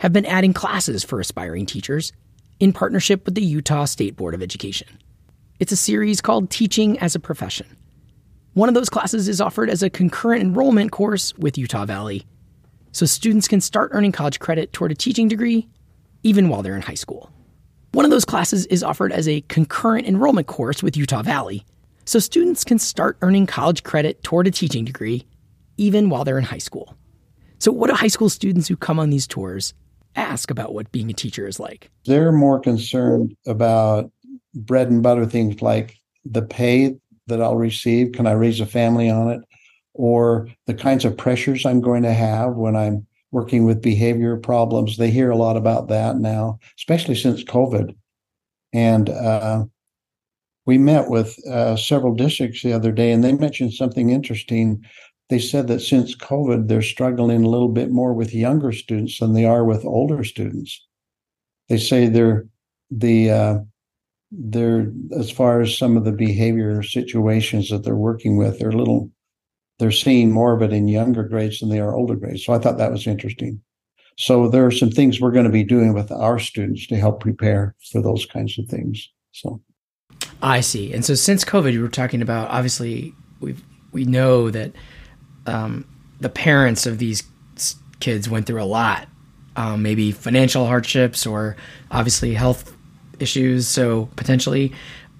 have 0.00 0.12
been 0.12 0.26
adding 0.26 0.52
classes 0.52 1.02
for 1.02 1.20
aspiring 1.20 1.64
teachers 1.64 2.12
in 2.60 2.72
partnership 2.72 3.24
with 3.24 3.34
the 3.34 3.42
Utah 3.42 3.86
State 3.86 4.14
Board 4.14 4.34
of 4.34 4.42
Education. 4.42 4.88
It's 5.58 5.72
a 5.72 5.76
series 5.76 6.20
called 6.20 6.50
Teaching 6.50 6.98
as 6.98 7.14
a 7.14 7.20
Profession. 7.20 7.66
One 8.52 8.68
of 8.68 8.74
those 8.74 8.90
classes 8.90 9.26
is 9.26 9.40
offered 9.40 9.70
as 9.70 9.82
a 9.82 9.90
concurrent 9.90 10.42
enrollment 10.42 10.92
course 10.92 11.34
with 11.38 11.56
Utah 11.56 11.86
Valley, 11.86 12.26
so 12.92 13.06
students 13.06 13.48
can 13.48 13.62
start 13.62 13.90
earning 13.92 14.12
college 14.12 14.38
credit 14.38 14.72
toward 14.72 14.92
a 14.92 14.94
teaching 14.94 15.28
degree 15.28 15.68
even 16.22 16.48
while 16.48 16.62
they're 16.62 16.76
in 16.76 16.82
high 16.82 16.94
school. 16.94 17.30
One 17.96 18.04
of 18.04 18.10
those 18.10 18.26
classes 18.26 18.66
is 18.66 18.82
offered 18.82 19.10
as 19.10 19.26
a 19.26 19.40
concurrent 19.48 20.06
enrollment 20.06 20.46
course 20.46 20.82
with 20.82 20.98
Utah 20.98 21.22
Valley, 21.22 21.64
so 22.04 22.18
students 22.18 22.62
can 22.62 22.78
start 22.78 23.16
earning 23.22 23.46
college 23.46 23.84
credit 23.84 24.22
toward 24.22 24.46
a 24.46 24.50
teaching 24.50 24.84
degree 24.84 25.24
even 25.78 26.10
while 26.10 26.22
they're 26.22 26.36
in 26.36 26.44
high 26.44 26.58
school. 26.58 26.94
So, 27.58 27.72
what 27.72 27.88
do 27.88 27.94
high 27.94 28.08
school 28.08 28.28
students 28.28 28.68
who 28.68 28.76
come 28.76 28.98
on 28.98 29.08
these 29.08 29.26
tours 29.26 29.72
ask 30.14 30.50
about 30.50 30.74
what 30.74 30.92
being 30.92 31.08
a 31.08 31.14
teacher 31.14 31.48
is 31.48 31.58
like? 31.58 31.90
They're 32.04 32.32
more 32.32 32.60
concerned 32.60 33.34
about 33.46 34.12
bread 34.54 34.90
and 34.90 35.02
butter 35.02 35.24
things 35.24 35.62
like 35.62 35.96
the 36.26 36.42
pay 36.42 36.96
that 37.28 37.40
I'll 37.40 37.56
receive. 37.56 38.12
Can 38.12 38.26
I 38.26 38.32
raise 38.32 38.60
a 38.60 38.66
family 38.66 39.08
on 39.08 39.30
it? 39.30 39.40
Or 39.94 40.48
the 40.66 40.74
kinds 40.74 41.06
of 41.06 41.16
pressures 41.16 41.64
I'm 41.64 41.80
going 41.80 42.02
to 42.02 42.12
have 42.12 42.56
when 42.56 42.76
I'm 42.76 43.05
working 43.32 43.64
with 43.64 43.82
behavior 43.82 44.36
problems. 44.36 44.96
They 44.96 45.10
hear 45.10 45.30
a 45.30 45.36
lot 45.36 45.56
about 45.56 45.88
that 45.88 46.16
now, 46.16 46.58
especially 46.78 47.16
since 47.16 47.42
COVID. 47.44 47.94
And 48.72 49.10
uh, 49.10 49.64
we 50.64 50.78
met 50.78 51.08
with 51.08 51.36
uh, 51.46 51.76
several 51.76 52.14
districts 52.14 52.62
the 52.62 52.72
other 52.72 52.92
day, 52.92 53.12
and 53.12 53.22
they 53.22 53.32
mentioned 53.32 53.72
something 53.72 54.10
interesting. 54.10 54.84
They 55.28 55.38
said 55.38 55.68
that 55.68 55.80
since 55.80 56.16
COVID, 56.16 56.68
they're 56.68 56.82
struggling 56.82 57.44
a 57.44 57.48
little 57.48 57.68
bit 57.68 57.90
more 57.90 58.12
with 58.12 58.34
younger 58.34 58.72
students 58.72 59.18
than 59.18 59.32
they 59.32 59.44
are 59.44 59.64
with 59.64 59.84
older 59.84 60.22
students. 60.24 60.84
They 61.68 61.78
say 61.78 62.08
they're 62.08 62.46
the 62.90 63.30
uh, 63.30 63.58
they're 64.30 64.92
as 65.18 65.30
far 65.30 65.60
as 65.60 65.76
some 65.76 65.96
of 65.96 66.04
the 66.04 66.12
behavior 66.12 66.82
situations 66.82 67.70
that 67.70 67.84
they're 67.84 67.96
working 67.96 68.36
with, 68.36 68.58
they're 68.58 68.70
a 68.70 68.76
little 68.76 69.10
they're 69.78 69.90
seeing 69.90 70.32
more 70.32 70.54
of 70.54 70.62
it 70.62 70.72
in 70.72 70.88
younger 70.88 71.22
grades 71.22 71.60
than 71.60 71.68
they 71.68 71.80
are 71.80 71.94
older 71.94 72.16
grades. 72.16 72.44
So 72.44 72.52
I 72.52 72.58
thought 72.58 72.78
that 72.78 72.92
was 72.92 73.06
interesting. 73.06 73.60
So 74.18 74.48
there 74.48 74.64
are 74.64 74.70
some 74.70 74.90
things 74.90 75.20
we're 75.20 75.32
going 75.32 75.44
to 75.44 75.50
be 75.50 75.64
doing 75.64 75.92
with 75.92 76.10
our 76.10 76.38
students 76.38 76.86
to 76.86 76.96
help 76.96 77.20
prepare 77.20 77.74
for 77.92 78.00
those 78.00 78.24
kinds 78.24 78.58
of 78.58 78.66
things. 78.66 79.10
So 79.32 79.60
I 80.40 80.60
see. 80.62 80.94
And 80.94 81.04
so 81.04 81.14
since 81.14 81.44
COVID, 81.44 81.72
you 81.72 81.82
were 81.82 81.88
talking 81.88 82.22
about 82.22 82.50
obviously 82.50 83.14
we 83.40 83.54
we 83.92 84.04
know 84.04 84.50
that 84.50 84.72
um, 85.46 85.84
the 86.20 86.30
parents 86.30 86.86
of 86.86 86.98
these 86.98 87.22
kids 88.00 88.28
went 88.28 88.46
through 88.46 88.62
a 88.62 88.64
lot, 88.64 89.08
um, 89.56 89.82
maybe 89.82 90.12
financial 90.12 90.66
hardships 90.66 91.26
or 91.26 91.56
obviously 91.90 92.34
health 92.34 92.74
issues. 93.20 93.68
So 93.68 94.08
potentially, 94.16 94.72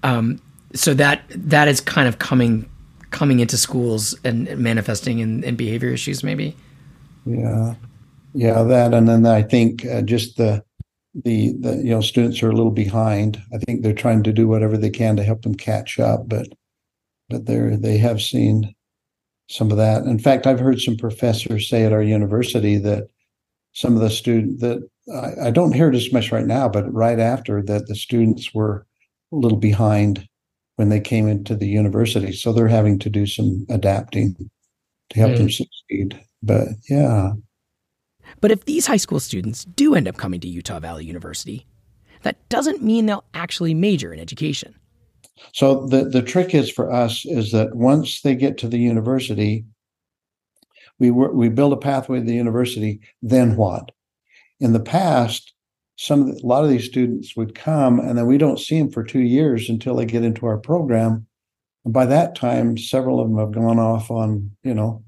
um, 0.03 0.39
So 0.73 0.93
that 0.95 1.21
that 1.29 1.67
is 1.67 1.81
kind 1.81 2.07
of 2.07 2.17
coming 2.17 2.69
coming 3.11 3.39
into 3.39 3.57
schools 3.57 4.15
and 4.23 4.57
manifesting 4.57 5.19
in, 5.19 5.43
in 5.43 5.55
behavior 5.55 5.89
issues, 5.89 6.23
maybe. 6.23 6.55
Yeah, 7.25 7.75
yeah, 8.33 8.63
that, 8.63 8.93
and 8.93 9.07
then 9.07 9.25
I 9.25 9.43
think 9.43 9.85
uh, 9.85 10.01
just 10.01 10.37
the 10.37 10.63
the 11.23 11.53
the 11.59 11.77
you 11.77 11.91
know 11.91 12.01
students 12.01 12.41
are 12.43 12.49
a 12.49 12.55
little 12.55 12.71
behind. 12.71 13.41
I 13.53 13.57
think 13.57 13.81
they're 13.81 13.93
trying 13.93 14.23
to 14.23 14.33
do 14.33 14.47
whatever 14.47 14.77
they 14.77 14.89
can 14.89 15.15
to 15.17 15.23
help 15.23 15.41
them 15.41 15.55
catch 15.55 15.99
up, 15.99 16.27
but 16.27 16.47
but 17.29 17.45
they're 17.45 17.75
they 17.75 17.97
have 17.97 18.21
seen 18.21 18.73
some 19.49 19.71
of 19.71 19.77
that. 19.77 20.03
In 20.03 20.19
fact, 20.19 20.45
I've 20.45 20.59
heard 20.59 20.79
some 20.79 20.97
professors 20.97 21.69
say 21.69 21.85
at 21.85 21.93
our 21.93 22.03
university 22.03 22.77
that 22.77 23.07
some 23.73 23.95
of 23.95 24.01
the 24.01 24.09
student 24.09 24.59
that 24.59 24.87
I, 25.13 25.47
I 25.47 25.51
don't 25.51 25.73
hear 25.73 25.89
it 25.89 25.95
as 25.95 26.11
much 26.11 26.31
right 26.31 26.45
now, 26.45 26.67
but 26.67 26.91
right 26.93 27.19
after 27.19 27.61
that, 27.63 27.87
the 27.87 27.95
students 27.95 28.53
were 28.53 28.85
a 29.31 29.35
little 29.35 29.57
behind 29.57 30.26
when 30.77 30.89
they 30.89 30.99
came 30.99 31.27
into 31.27 31.55
the 31.55 31.67
university, 31.67 32.31
so 32.31 32.53
they're 32.53 32.67
having 32.67 32.97
to 32.99 33.09
do 33.09 33.25
some 33.25 33.65
adapting 33.69 34.35
to 35.09 35.19
help 35.19 35.33
mm. 35.33 35.37
them 35.37 35.49
succeed. 35.49 36.19
But 36.41 36.69
yeah. 36.89 37.33
But 38.41 38.51
if 38.51 38.65
these 38.65 38.85
high 38.85 38.97
school 38.97 39.19
students 39.19 39.65
do 39.65 39.95
end 39.95 40.07
up 40.07 40.17
coming 40.17 40.39
to 40.39 40.47
Utah 40.47 40.79
Valley 40.79 41.05
University, 41.05 41.65
that 42.21 42.47
doesn't 42.49 42.83
mean 42.83 43.05
they'll 43.05 43.23
actually 43.33 43.73
major 43.73 44.13
in 44.13 44.19
education. 44.19 44.75
So 45.53 45.87
the 45.87 46.05
the 46.05 46.21
trick 46.21 46.53
is 46.53 46.69
for 46.69 46.91
us 46.91 47.25
is 47.25 47.51
that 47.51 47.75
once 47.75 48.21
they 48.21 48.35
get 48.35 48.57
to 48.59 48.67
the 48.67 48.79
university, 48.79 49.65
we 50.99 51.11
we 51.11 51.49
build 51.49 51.73
a 51.73 51.77
pathway 51.77 52.19
to 52.19 52.25
the 52.25 52.33
university. 52.33 53.01
Then 53.21 53.55
what? 53.55 53.91
In 54.59 54.73
the 54.73 54.79
past, 54.79 55.53
some 55.97 56.21
of 56.21 56.27
the, 56.27 56.43
a 56.43 56.47
lot 56.47 56.63
of 56.63 56.69
these 56.69 56.85
students 56.85 57.35
would 57.35 57.55
come, 57.55 57.99
and 57.99 58.17
then 58.17 58.27
we 58.27 58.37
don't 58.37 58.59
see 58.59 58.79
them 58.79 58.91
for 58.91 59.03
two 59.03 59.19
years 59.19 59.69
until 59.69 59.95
they 59.95 60.05
get 60.05 60.23
into 60.23 60.45
our 60.45 60.57
program. 60.57 61.25
And 61.83 61.93
by 61.93 62.05
that 62.05 62.35
time, 62.35 62.77
several 62.77 63.19
of 63.19 63.27
them 63.27 63.37
have 63.39 63.51
gone 63.51 63.79
off 63.79 64.09
on 64.09 64.51
you 64.63 64.73
know 64.73 65.03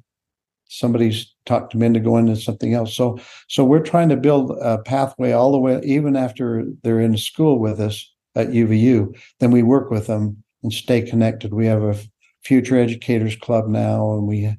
somebody's 0.67 1.33
talked 1.45 1.73
them 1.73 1.83
into 1.83 1.99
going 1.99 2.27
into 2.27 2.41
something 2.41 2.73
else. 2.73 2.95
So 2.95 3.19
so 3.47 3.63
we're 3.63 3.83
trying 3.83 4.09
to 4.09 4.17
build 4.17 4.51
a 4.61 4.79
pathway 4.79 5.31
all 5.31 5.51
the 5.51 5.59
way, 5.59 5.79
even 5.83 6.15
after 6.15 6.65
they're 6.83 6.99
in 6.99 7.17
school 7.17 7.59
with 7.59 7.79
us 7.79 8.11
at 8.35 8.49
UVU, 8.49 9.15
then 9.39 9.51
we 9.51 9.63
work 9.63 9.91
with 9.91 10.07
them 10.07 10.43
and 10.63 10.73
stay 10.73 11.01
connected. 11.01 11.53
We 11.53 11.65
have 11.67 11.83
a 11.83 11.97
future 12.43 12.77
educators 12.77 13.35
club 13.35 13.67
now, 13.67 14.13
and 14.13 14.27
we 14.27 14.55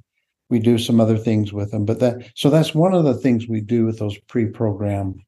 we 0.49 0.59
do 0.59 0.79
some 0.79 1.01
other 1.01 1.19
things 1.19 1.53
with 1.53 1.71
them. 1.73 1.85
But 1.85 2.01
that 2.01 2.31
so 2.37 2.51
that's 2.51 2.75
one 2.75 2.95
of 2.95 3.05
the 3.05 3.15
things 3.15 3.49
we 3.49 3.61
do 3.61 3.85
with 3.85 3.99
those 3.99 4.19
pre-program 4.29 5.21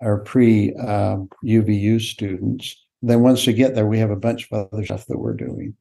or 0.00 0.18
pre 0.18 0.74
um, 0.74 1.28
UVU 1.44 2.00
students. 2.00 2.76
Then 3.02 3.22
once 3.22 3.46
you 3.46 3.52
get 3.52 3.74
there, 3.74 3.86
we 3.86 3.98
have 3.98 4.10
a 4.10 4.16
bunch 4.16 4.48
of 4.50 4.68
other 4.72 4.84
stuff 4.84 5.06
that 5.06 5.18
we're 5.18 5.34
doing. 5.34 5.74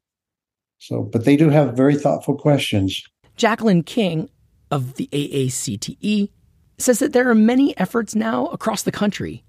So, 0.77 1.03
but 1.03 1.25
they 1.25 1.35
do 1.35 1.49
have 1.49 1.75
very 1.75 1.95
thoughtful 1.95 2.37
questions. 2.37 3.03
Jacqueline 3.35 3.83
King 3.83 4.29
of 4.71 4.95
the 4.95 5.09
AACTE 5.11 6.29
says 6.77 6.99
that 6.99 7.13
there 7.13 7.29
are 7.29 7.35
many 7.35 7.77
efforts 7.77 8.15
now 8.15 8.45
across 8.47 8.83
the 8.83 8.91
country 8.91 9.43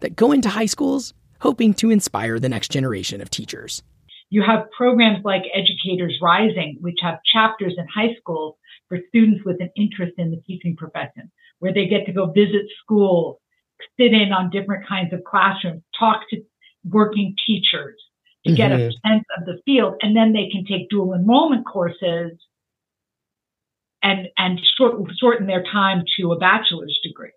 that 0.00 0.14
go 0.14 0.32
into 0.32 0.48
high 0.48 0.66
schools 0.66 1.14
hoping 1.40 1.74
to 1.74 1.90
inspire 1.90 2.38
the 2.38 2.48
next 2.48 2.70
generation 2.70 3.20
of 3.20 3.30
teachers. 3.30 3.82
You 4.30 4.42
have 4.42 4.70
programs 4.76 5.24
like 5.24 5.42
Educators 5.54 6.18
Rising, 6.20 6.78
which 6.80 6.98
have 7.02 7.18
chapters 7.32 7.74
in 7.76 7.86
high 7.86 8.14
schools 8.18 8.56
for 8.88 8.98
students 9.08 9.44
with 9.44 9.60
an 9.60 9.70
interest 9.76 10.14
in 10.18 10.30
the 10.30 10.40
teaching 10.46 10.76
profession, 10.76 11.30
where 11.58 11.72
they 11.72 11.86
get 11.86 12.06
to 12.06 12.12
go 12.12 12.26
visit 12.26 12.62
schools, 12.82 13.38
sit 13.98 14.12
in 14.12 14.32
on 14.32 14.50
different 14.50 14.86
kinds 14.86 15.12
of 15.12 15.24
classrooms, 15.24 15.82
talk 15.98 16.22
to 16.30 16.42
working 16.84 17.34
teachers 17.46 17.96
to 18.44 18.52
mm-hmm. 18.52 18.56
get 18.56 18.72
a 18.72 18.76
mm-hmm. 18.76 19.08
sense 19.08 19.24
of 19.36 19.44
the 19.46 19.60
field, 19.64 19.94
and 20.02 20.16
then 20.16 20.32
they 20.32 20.48
can 20.50 20.64
take 20.64 20.88
dual 20.88 21.14
enrollment 21.14 21.66
courses 21.66 22.32
and 24.02 24.28
and 24.36 24.60
short, 24.76 24.94
shorten 25.18 25.46
their 25.46 25.64
time 25.64 26.04
to 26.18 26.32
a 26.32 26.38
bachelor's 26.38 26.98
degree. 27.02 27.32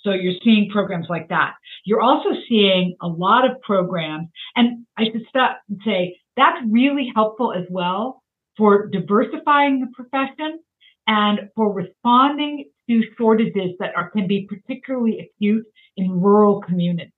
So 0.00 0.12
you're 0.12 0.40
seeing 0.44 0.70
programs 0.70 1.06
like 1.08 1.28
that. 1.30 1.54
You're 1.84 2.00
also 2.00 2.30
seeing 2.48 2.96
a 3.02 3.08
lot 3.08 3.48
of 3.48 3.60
programs, 3.60 4.28
and 4.54 4.86
I 4.96 5.04
should 5.04 5.26
stop 5.28 5.60
and 5.68 5.80
say 5.84 6.18
that's 6.36 6.58
really 6.70 7.10
helpful 7.14 7.52
as 7.52 7.64
well 7.70 8.22
for 8.56 8.86
diversifying 8.86 9.80
the 9.80 9.88
profession 9.94 10.60
and 11.06 11.50
for 11.54 11.72
responding 11.72 12.70
to 12.88 13.02
shortages 13.18 13.72
that 13.78 13.94
are 13.96 14.10
can 14.10 14.26
be 14.26 14.48
particularly 14.48 15.20
acute 15.20 15.64
in 15.96 16.20
rural 16.20 16.60
communities 16.60 17.12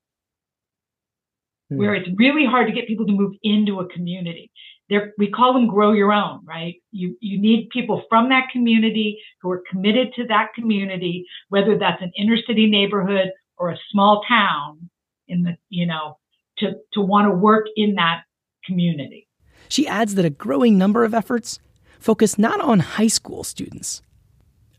hmm. 1.70 1.78
where 1.78 1.94
it's 1.94 2.08
really 2.16 2.46
hard 2.46 2.66
to 2.66 2.72
get 2.72 2.86
people 2.86 3.06
to 3.06 3.12
move 3.12 3.34
into 3.42 3.80
a 3.80 3.88
community 3.88 4.50
they're, 4.88 5.12
we 5.18 5.30
call 5.30 5.52
them 5.52 5.68
grow 5.68 5.92
your 5.92 6.12
own, 6.12 6.40
right? 6.44 6.76
You, 6.92 7.16
you 7.20 7.40
need 7.40 7.68
people 7.70 8.04
from 8.08 8.30
that 8.30 8.48
community 8.52 9.20
who 9.42 9.50
are 9.50 9.62
committed 9.70 10.14
to 10.14 10.26
that 10.28 10.48
community, 10.54 11.26
whether 11.48 11.78
that's 11.78 12.02
an 12.02 12.12
inner 12.16 12.36
city 12.46 12.66
neighborhood 12.66 13.30
or 13.58 13.70
a 13.70 13.78
small 13.90 14.22
town 14.26 14.88
in 15.26 15.42
the, 15.42 15.56
you 15.68 15.86
know, 15.86 16.18
to, 16.58 16.72
to 16.94 17.00
want 17.00 17.26
to 17.26 17.34
work 17.34 17.66
in 17.76 17.96
that 17.96 18.22
community. 18.64 19.28
She 19.68 19.86
adds 19.86 20.14
that 20.14 20.24
a 20.24 20.30
growing 20.30 20.78
number 20.78 21.04
of 21.04 21.12
efforts 21.12 21.58
focus 21.98 22.38
not 22.38 22.60
on 22.60 22.80
high 22.80 23.08
school 23.08 23.44
students, 23.44 24.02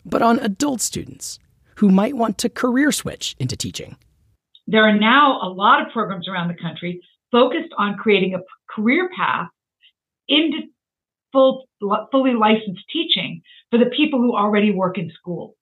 but 0.06 0.22
on 0.22 0.39
adult 0.39 0.82
students 0.82 1.39
who 1.77 1.89
might 1.89 2.15
want 2.15 2.38
to 2.39 2.50
career 2.50 2.91
switch 2.91 3.36
into 3.39 3.56
teaching. 3.56 3.96
There 4.68 4.84
are 4.84 4.98
now 4.98 5.39
a 5.41 5.50
lot 5.50 5.82
of 5.82 5.91
programs 5.91 6.27
around 6.27 6.50
the 6.50 6.62
country 6.62 7.01
focused 7.32 7.74
on 7.77 7.98
creating 7.98 8.36
a 8.36 8.39
career 8.74 9.10
path 9.15 9.48
into 10.27 10.60
full, 11.32 11.65
fully 12.12 12.34
licensed 12.34 12.84
teaching 12.91 13.41
for 13.72 13.77
the 13.77 13.89
people 13.96 14.20
who 14.20 14.36
already 14.36 14.72
work 14.72 14.98
in 14.98 15.12
school, 15.12 15.56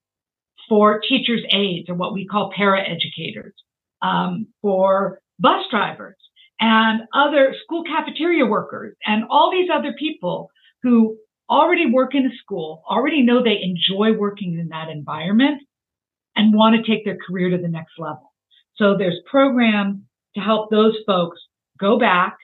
for 0.67 0.99
teachers' 1.07 1.43
aides 1.51 1.89
or 1.89 1.95
what 1.95 2.13
we 2.13 2.25
call 2.25 2.51
paraeducators, 2.57 3.53
um, 4.01 4.47
for 4.61 5.19
bus 5.39 5.63
drivers 5.69 6.15
and 6.59 7.01
other 7.13 7.55
school 7.63 7.83
cafeteria 7.83 8.45
workers 8.45 8.95
and 9.05 9.23
all 9.29 9.51
these 9.51 9.69
other 9.73 9.93
people 9.97 10.49
who 10.83 11.17
already 11.49 11.91
work 11.91 12.15
in 12.15 12.25
a 12.25 12.35
school, 12.41 12.83
already 12.89 13.21
know 13.21 13.41
they 13.41 13.61
enjoy 13.61 14.13
working 14.13 14.59
in 14.59 14.69
that 14.69 14.89
environment 14.89 15.61
and 16.35 16.53
want 16.53 16.75
to 16.75 16.89
take 16.89 17.05
their 17.05 17.17
career 17.17 17.49
to 17.49 17.57
the 17.57 17.67
next 17.67 17.93
level. 17.97 18.33
So 18.75 18.95
there's 18.97 19.19
programs 19.25 20.01
to 20.35 20.41
help 20.41 20.69
those 20.69 20.95
folks 21.05 21.39
go 21.79 21.97
back 21.97 22.37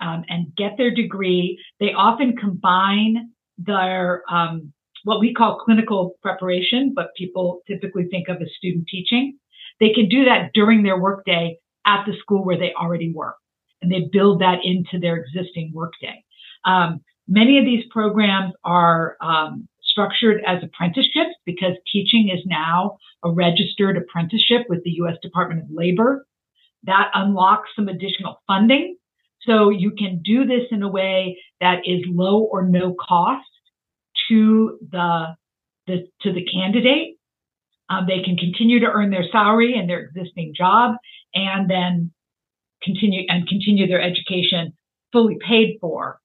um, 0.00 0.24
and 0.28 0.54
get 0.56 0.76
their 0.76 0.94
degree. 0.94 1.58
They 1.80 1.92
often 1.92 2.36
combine 2.36 3.30
their 3.56 4.22
um, 4.30 4.72
what 5.04 5.20
we 5.20 5.34
call 5.34 5.58
clinical 5.58 6.16
preparation, 6.22 6.92
but 6.94 7.14
people 7.16 7.60
typically 7.66 8.06
think 8.10 8.28
of 8.28 8.36
as 8.40 8.48
student 8.56 8.86
teaching. 8.88 9.38
They 9.80 9.92
can 9.92 10.08
do 10.08 10.24
that 10.24 10.50
during 10.54 10.82
their 10.82 10.98
workday 11.00 11.58
at 11.86 12.04
the 12.06 12.14
school 12.20 12.44
where 12.44 12.58
they 12.58 12.72
already 12.72 13.12
work, 13.12 13.36
and 13.82 13.92
they 13.92 14.08
build 14.10 14.40
that 14.40 14.58
into 14.64 14.98
their 14.98 15.16
existing 15.16 15.72
workday. 15.74 16.24
Um, 16.64 17.02
many 17.28 17.58
of 17.58 17.64
these 17.64 17.84
programs 17.90 18.52
are 18.64 19.16
um, 19.20 19.68
structured 19.82 20.42
as 20.46 20.62
apprenticeships 20.62 21.34
because 21.44 21.72
teaching 21.92 22.30
is 22.32 22.42
now 22.46 22.98
a 23.22 23.30
registered 23.30 23.96
apprenticeship 23.96 24.62
with 24.68 24.82
the 24.84 24.90
U.S. 24.92 25.16
Department 25.22 25.62
of 25.62 25.68
Labor. 25.70 26.26
That 26.84 27.10
unlocks 27.14 27.70
some 27.76 27.88
additional 27.88 28.42
funding 28.46 28.96
so 29.46 29.70
you 29.70 29.92
can 29.92 30.20
do 30.24 30.44
this 30.46 30.64
in 30.70 30.82
a 30.82 30.88
way 30.88 31.38
that 31.60 31.80
is 31.84 32.02
low 32.08 32.42
or 32.42 32.66
no 32.66 32.94
cost 32.94 33.44
to 34.28 34.78
the, 34.90 35.36
the 35.86 36.08
to 36.22 36.32
the 36.32 36.44
candidate. 36.44 37.16
Um, 37.90 38.06
they 38.08 38.22
can 38.22 38.36
continue 38.36 38.80
to 38.80 38.86
earn 38.86 39.10
their 39.10 39.26
salary 39.30 39.76
in 39.76 39.86
their 39.86 40.00
existing 40.00 40.54
job 40.56 40.96
and 41.34 41.68
then 41.68 42.12
continue 42.82 43.24
and 43.28 43.46
continue 43.46 43.86
their 43.86 44.00
education 44.00 44.72
fully 45.12 45.36
paid 45.46 45.76
for 45.80 46.18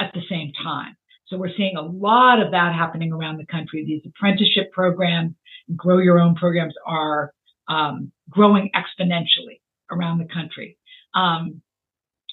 at 0.00 0.12
the 0.14 0.22
same 0.28 0.52
time. 0.62 0.96
So 1.26 1.36
we're 1.36 1.54
seeing 1.56 1.76
a 1.76 1.82
lot 1.82 2.40
of 2.40 2.50
that 2.50 2.74
happening 2.74 3.12
around 3.12 3.36
the 3.36 3.46
country. 3.46 3.84
These 3.84 4.02
apprenticeship 4.04 4.72
programs, 4.72 5.34
grow 5.76 5.98
your 5.98 6.18
own 6.18 6.34
programs 6.34 6.74
are 6.86 7.32
um, 7.68 8.10
growing 8.28 8.70
exponentially 8.74 9.60
around 9.90 10.18
the 10.18 10.26
country. 10.32 10.76
Um, 11.14 11.62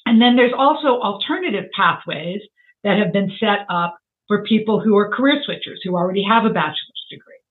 and 0.05 0.21
then 0.21 0.35
there's 0.35 0.53
also 0.57 0.99
alternative 0.99 1.65
pathways 1.75 2.41
that 2.83 2.97
have 2.97 3.13
been 3.13 3.31
set 3.39 3.65
up 3.69 3.97
for 4.27 4.43
people 4.43 4.79
who 4.79 4.97
are 4.97 5.09
career 5.09 5.41
switchers, 5.47 5.77
who 5.83 5.95
already 5.95 6.23
have 6.23 6.45
a 6.45 6.49
bachelor's 6.49 7.05
degree 7.09 7.41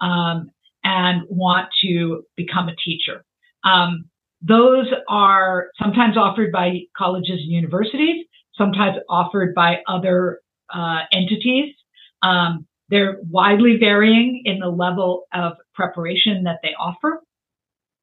um, 0.00 0.50
and 0.84 1.22
want 1.28 1.68
to 1.82 2.24
become 2.36 2.68
a 2.68 2.76
teacher. 2.76 3.24
Um, 3.64 4.06
those 4.42 4.86
are 5.08 5.68
sometimes 5.78 6.16
offered 6.16 6.52
by 6.52 6.80
colleges 6.96 7.40
and 7.40 7.50
universities, 7.50 8.26
sometimes 8.56 8.98
offered 9.08 9.54
by 9.54 9.82
other 9.86 10.40
uh, 10.74 11.00
entities. 11.12 11.74
Um, 12.22 12.66
they're 12.88 13.18
widely 13.28 13.76
varying 13.78 14.42
in 14.44 14.58
the 14.58 14.68
level 14.68 15.26
of 15.34 15.54
preparation 15.74 16.44
that 16.44 16.60
they 16.62 16.74
offer 16.78 17.22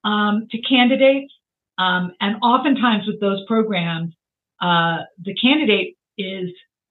um, 0.03 0.47
to 0.51 0.61
candidates. 0.61 1.33
Um, 1.77 2.13
and 2.19 2.35
oftentimes 2.41 3.07
with 3.07 3.19
those 3.19 3.43
programs, 3.47 4.13
uh, 4.61 4.99
the 5.23 5.33
candidate 5.35 5.95
is 6.17 6.49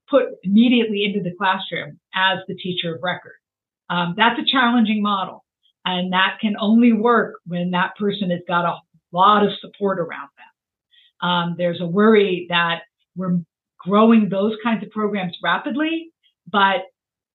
put 0.08 0.24
immediately 0.42 1.04
into 1.04 1.22
the 1.22 1.34
classroom 1.36 1.98
as 2.14 2.38
the 2.48 2.54
teacher 2.54 2.96
of 2.96 3.02
record. 3.02 3.34
Um, 3.88 4.14
that's 4.16 4.40
a 4.40 4.44
challenging 4.44 5.02
model. 5.02 5.44
And 5.84 6.12
that 6.12 6.38
can 6.40 6.56
only 6.60 6.92
work 6.92 7.36
when 7.46 7.70
that 7.72 7.96
person 7.98 8.30
has 8.30 8.40
got 8.46 8.64
a 8.64 8.78
lot 9.12 9.44
of 9.44 9.50
support 9.60 9.98
around 9.98 10.28
them. 10.36 11.28
Um, 11.28 11.54
there's 11.58 11.80
a 11.80 11.86
worry 11.86 12.46
that 12.48 12.82
we're 13.16 13.40
growing 13.84 14.28
those 14.28 14.54
kinds 14.62 14.82
of 14.82 14.90
programs 14.90 15.36
rapidly, 15.42 16.10
but 16.50 16.82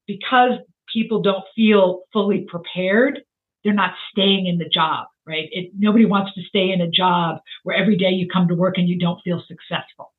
because 0.07 0.59
people 0.91 1.21
don't 1.21 1.43
feel 1.55 2.03
fully 2.13 2.45
prepared, 2.47 3.19
they're 3.63 3.73
not 3.73 3.93
staying 4.11 4.47
in 4.47 4.57
the 4.57 4.69
job, 4.69 5.07
right? 5.25 5.49
It, 5.51 5.71
nobody 5.77 6.05
wants 6.05 6.33
to 6.35 6.41
stay 6.43 6.71
in 6.71 6.81
a 6.81 6.89
job 6.89 7.39
where 7.63 7.75
every 7.75 7.97
day 7.97 8.09
you 8.09 8.27
come 8.31 8.47
to 8.47 8.55
work 8.55 8.77
and 8.77 8.87
you 8.87 8.97
don't 8.97 9.21
feel 9.23 9.43
successful. 9.47 10.13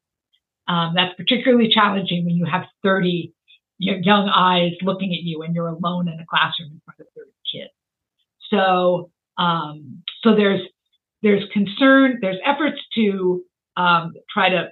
Um, 0.66 0.92
that's 0.94 1.14
particularly 1.14 1.70
challenging 1.73 2.26
when 2.26 2.37
you 2.37 2.44
have 2.44 2.64
30 2.82 3.32
young 3.78 4.28
eyes 4.28 4.73
looking 4.82 5.14
at 5.14 5.23
you 5.23 5.42
and 5.42 5.54
you're 5.54 5.68
alone 5.68 6.08
in 6.08 6.20
a 6.20 6.26
classroom 6.28 6.73
in 6.73 6.80
front 6.85 7.00
of 7.00 7.06
30 7.16 7.30
kids. 7.50 7.70
So, 8.50 9.11
um, 9.38 10.02
so 10.23 10.35
there's 10.35 10.61
there's 11.23 11.42
concern, 11.52 12.18
there's 12.20 12.38
efforts 12.44 12.78
to 12.94 13.42
um, 13.76 14.12
try 14.32 14.50
to 14.50 14.68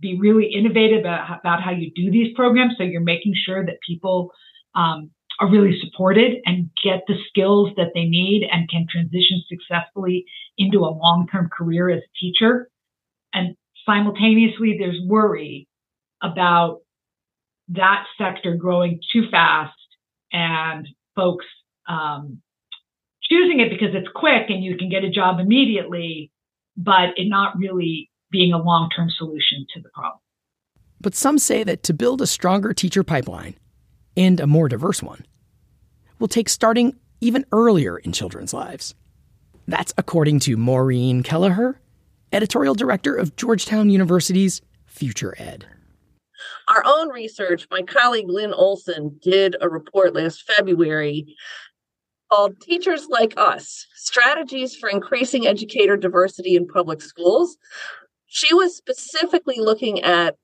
be 0.00 0.18
really 0.18 0.46
innovative 0.46 1.00
about, 1.00 1.62
how 1.62 1.70
you 1.70 1.90
do 1.94 2.10
these 2.10 2.34
programs. 2.34 2.74
So 2.78 2.84
you're 2.84 3.00
making 3.00 3.34
sure 3.34 3.64
that 3.64 3.76
people 3.86 4.32
um, 4.74 5.10
are 5.40 5.50
really 5.50 5.78
supported 5.80 6.36
and 6.46 6.70
get 6.82 7.02
the 7.06 7.16
skills 7.28 7.70
that 7.76 7.92
they 7.94 8.04
need 8.04 8.48
and 8.50 8.68
can 8.68 8.86
transition 8.90 9.42
successfully 9.48 10.24
into 10.58 10.80
a 10.80 10.90
long-term 10.90 11.50
career 11.56 11.90
as 11.90 12.00
a 12.00 12.18
teacher. 12.18 12.70
And 13.32 13.56
simultaneously, 13.86 14.76
there's 14.78 14.98
worry 15.06 15.68
about 16.22 16.80
that 17.68 18.04
sector 18.18 18.54
growing 18.54 19.00
too 19.12 19.28
fast 19.30 19.72
and 20.32 20.86
folks 21.14 21.46
um, 21.88 22.40
choosing 23.22 23.60
it 23.60 23.70
because 23.70 23.94
it's 23.94 24.08
quick 24.14 24.50
and 24.50 24.62
you 24.62 24.76
can 24.76 24.90
get 24.90 25.04
a 25.04 25.10
job 25.10 25.40
immediately, 25.40 26.30
but 26.76 27.10
it 27.16 27.28
not 27.28 27.56
really 27.56 28.09
being 28.30 28.52
a 28.52 28.58
long 28.58 28.88
term 28.94 29.08
solution 29.10 29.66
to 29.74 29.80
the 29.80 29.88
problem. 29.90 30.20
But 31.00 31.14
some 31.14 31.38
say 31.38 31.64
that 31.64 31.82
to 31.84 31.94
build 31.94 32.20
a 32.20 32.26
stronger 32.26 32.74
teacher 32.74 33.02
pipeline 33.02 33.56
and 34.16 34.38
a 34.40 34.46
more 34.46 34.68
diverse 34.68 35.02
one 35.02 35.24
will 36.18 36.28
take 36.28 36.48
starting 36.48 36.96
even 37.20 37.44
earlier 37.52 37.98
in 37.98 38.12
children's 38.12 38.52
lives. 38.52 38.94
That's 39.66 39.94
according 39.96 40.40
to 40.40 40.56
Maureen 40.56 41.22
Kelleher, 41.22 41.80
editorial 42.32 42.74
director 42.74 43.14
of 43.14 43.36
Georgetown 43.36 43.88
University's 43.90 44.60
Future 44.86 45.34
Ed. 45.38 45.66
Our 46.68 46.82
own 46.84 47.10
research, 47.10 47.66
my 47.70 47.82
colleague 47.82 48.28
Lynn 48.28 48.52
Olson 48.52 49.18
did 49.22 49.56
a 49.60 49.68
report 49.68 50.14
last 50.14 50.50
February 50.50 51.36
called 52.30 52.60
Teachers 52.60 53.08
Like 53.08 53.34
Us 53.36 53.86
Strategies 53.94 54.76
for 54.76 54.88
Increasing 54.88 55.46
Educator 55.46 55.96
Diversity 55.96 56.56
in 56.56 56.66
Public 56.66 57.02
Schools. 57.02 57.56
She 58.30 58.54
was 58.54 58.76
specifically 58.76 59.58
looking 59.58 60.02
at 60.02 60.36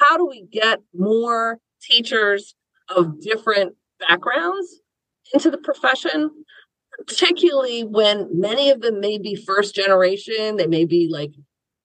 how 0.00 0.16
do 0.16 0.26
we 0.26 0.46
get 0.50 0.80
more 0.94 1.58
teachers 1.82 2.54
of 2.88 3.20
different 3.20 3.74
backgrounds 3.98 4.80
into 5.34 5.50
the 5.50 5.58
profession, 5.58 6.30
particularly 7.06 7.82
when 7.82 8.28
many 8.32 8.70
of 8.70 8.80
them 8.80 9.00
may 9.00 9.18
be 9.18 9.34
first 9.34 9.74
generation, 9.74 10.56
they 10.56 10.68
may 10.68 10.84
be 10.84 11.08
like 11.10 11.32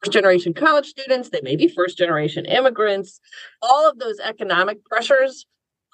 first 0.03 0.13
generation 0.13 0.53
college 0.53 0.85
students, 0.85 1.29
they 1.29 1.41
may 1.41 1.55
be 1.55 1.67
first 1.67 1.97
generation 1.97 2.45
immigrants. 2.45 3.19
All 3.63 3.89
of 3.89 3.97
those 3.97 4.19
economic 4.19 4.85
pressures 4.85 5.47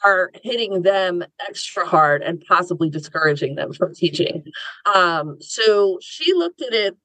are 0.04 0.30
hitting 0.44 0.82
them 0.82 1.24
extra 1.48 1.86
hard 1.86 2.22
and 2.22 2.44
possibly 2.46 2.90
discouraging 2.90 3.56
them 3.56 3.72
from 3.72 3.96
teaching. 3.96 4.44
Um, 4.94 5.38
so 5.40 6.00
she 6.02 6.34
looked 6.34 6.62
at 6.62 6.74
it 6.74 6.98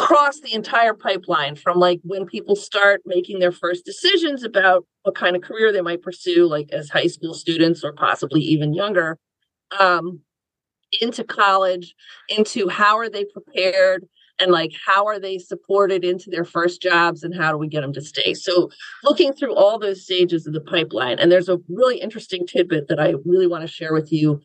across 0.00 0.40
the 0.40 0.54
entire 0.54 0.94
pipeline 0.94 1.56
from 1.56 1.78
like 1.78 2.00
when 2.02 2.26
people 2.26 2.56
start 2.56 3.02
making 3.04 3.38
their 3.38 3.52
first 3.52 3.84
decisions 3.84 4.42
about 4.42 4.84
what 5.02 5.14
kind 5.14 5.36
of 5.36 5.42
career 5.42 5.72
they 5.72 5.80
might 5.80 6.02
pursue, 6.02 6.46
like 6.46 6.70
as 6.72 6.88
high 6.88 7.06
school 7.06 7.34
students 7.34 7.84
or 7.84 7.92
possibly 7.92 8.40
even 8.40 8.74
younger, 8.74 9.18
um, 9.78 10.20
into 11.00 11.22
college, 11.22 11.94
into 12.28 12.68
how 12.68 12.98
are 12.98 13.08
they 13.08 13.24
prepared 13.24 14.04
and 14.40 14.50
like 14.50 14.72
how 14.84 15.06
are 15.06 15.18
they 15.18 15.38
supported 15.38 16.04
into 16.04 16.30
their 16.30 16.44
first 16.44 16.80
jobs 16.80 17.22
and 17.22 17.34
how 17.34 17.52
do 17.52 17.58
we 17.58 17.68
get 17.68 17.82
them 17.82 17.92
to 17.92 18.00
stay? 18.00 18.34
So 18.34 18.70
looking 19.04 19.32
through 19.32 19.54
all 19.54 19.78
those 19.78 20.02
stages 20.02 20.46
of 20.46 20.52
the 20.52 20.60
pipeline 20.60 21.18
and 21.18 21.30
there's 21.30 21.48
a 21.48 21.58
really 21.68 22.00
interesting 22.00 22.46
tidbit 22.46 22.88
that 22.88 23.00
i 23.00 23.14
really 23.24 23.46
want 23.46 23.62
to 23.62 23.68
share 23.68 23.92
with 23.92 24.12
you. 24.12 24.40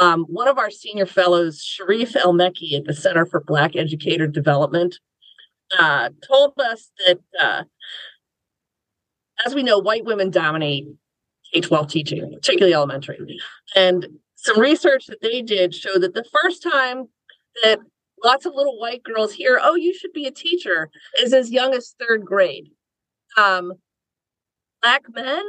Um, 0.00 0.24
one 0.28 0.48
of 0.48 0.58
our 0.58 0.70
senior 0.70 1.06
fellows 1.06 1.62
sharif 1.62 2.16
el-mekki 2.16 2.76
at 2.76 2.84
the 2.84 2.94
center 2.94 3.24
for 3.24 3.40
black 3.40 3.76
educator 3.76 4.26
development 4.26 4.98
uh, 5.78 6.10
told 6.26 6.54
us 6.58 6.90
that 7.06 7.20
uh, 7.40 7.64
as 9.44 9.54
we 9.54 9.62
know 9.62 9.78
white 9.78 10.04
women 10.04 10.30
dominate 10.30 10.86
k-12 11.52 11.88
teaching 11.88 12.32
particularly 12.32 12.74
elementary. 12.74 13.38
And 13.74 14.06
some 14.34 14.60
research 14.60 15.06
that 15.06 15.22
they 15.22 15.42
did 15.42 15.74
showed 15.74 16.02
that 16.02 16.14
the 16.14 16.24
first 16.24 16.62
time 16.62 17.08
that 17.62 17.78
lots 18.22 18.46
of 18.46 18.54
little 18.54 18.78
white 18.78 19.02
girls 19.02 19.32
hear, 19.32 19.60
oh, 19.62 19.74
you 19.74 19.94
should 19.94 20.12
be 20.12 20.26
a 20.26 20.30
teacher, 20.30 20.90
is 21.18 21.32
as 21.32 21.50
young 21.50 21.74
as 21.74 21.94
third 21.98 22.24
grade. 22.24 22.70
Um, 23.36 23.72
black 24.82 25.02
men, 25.14 25.44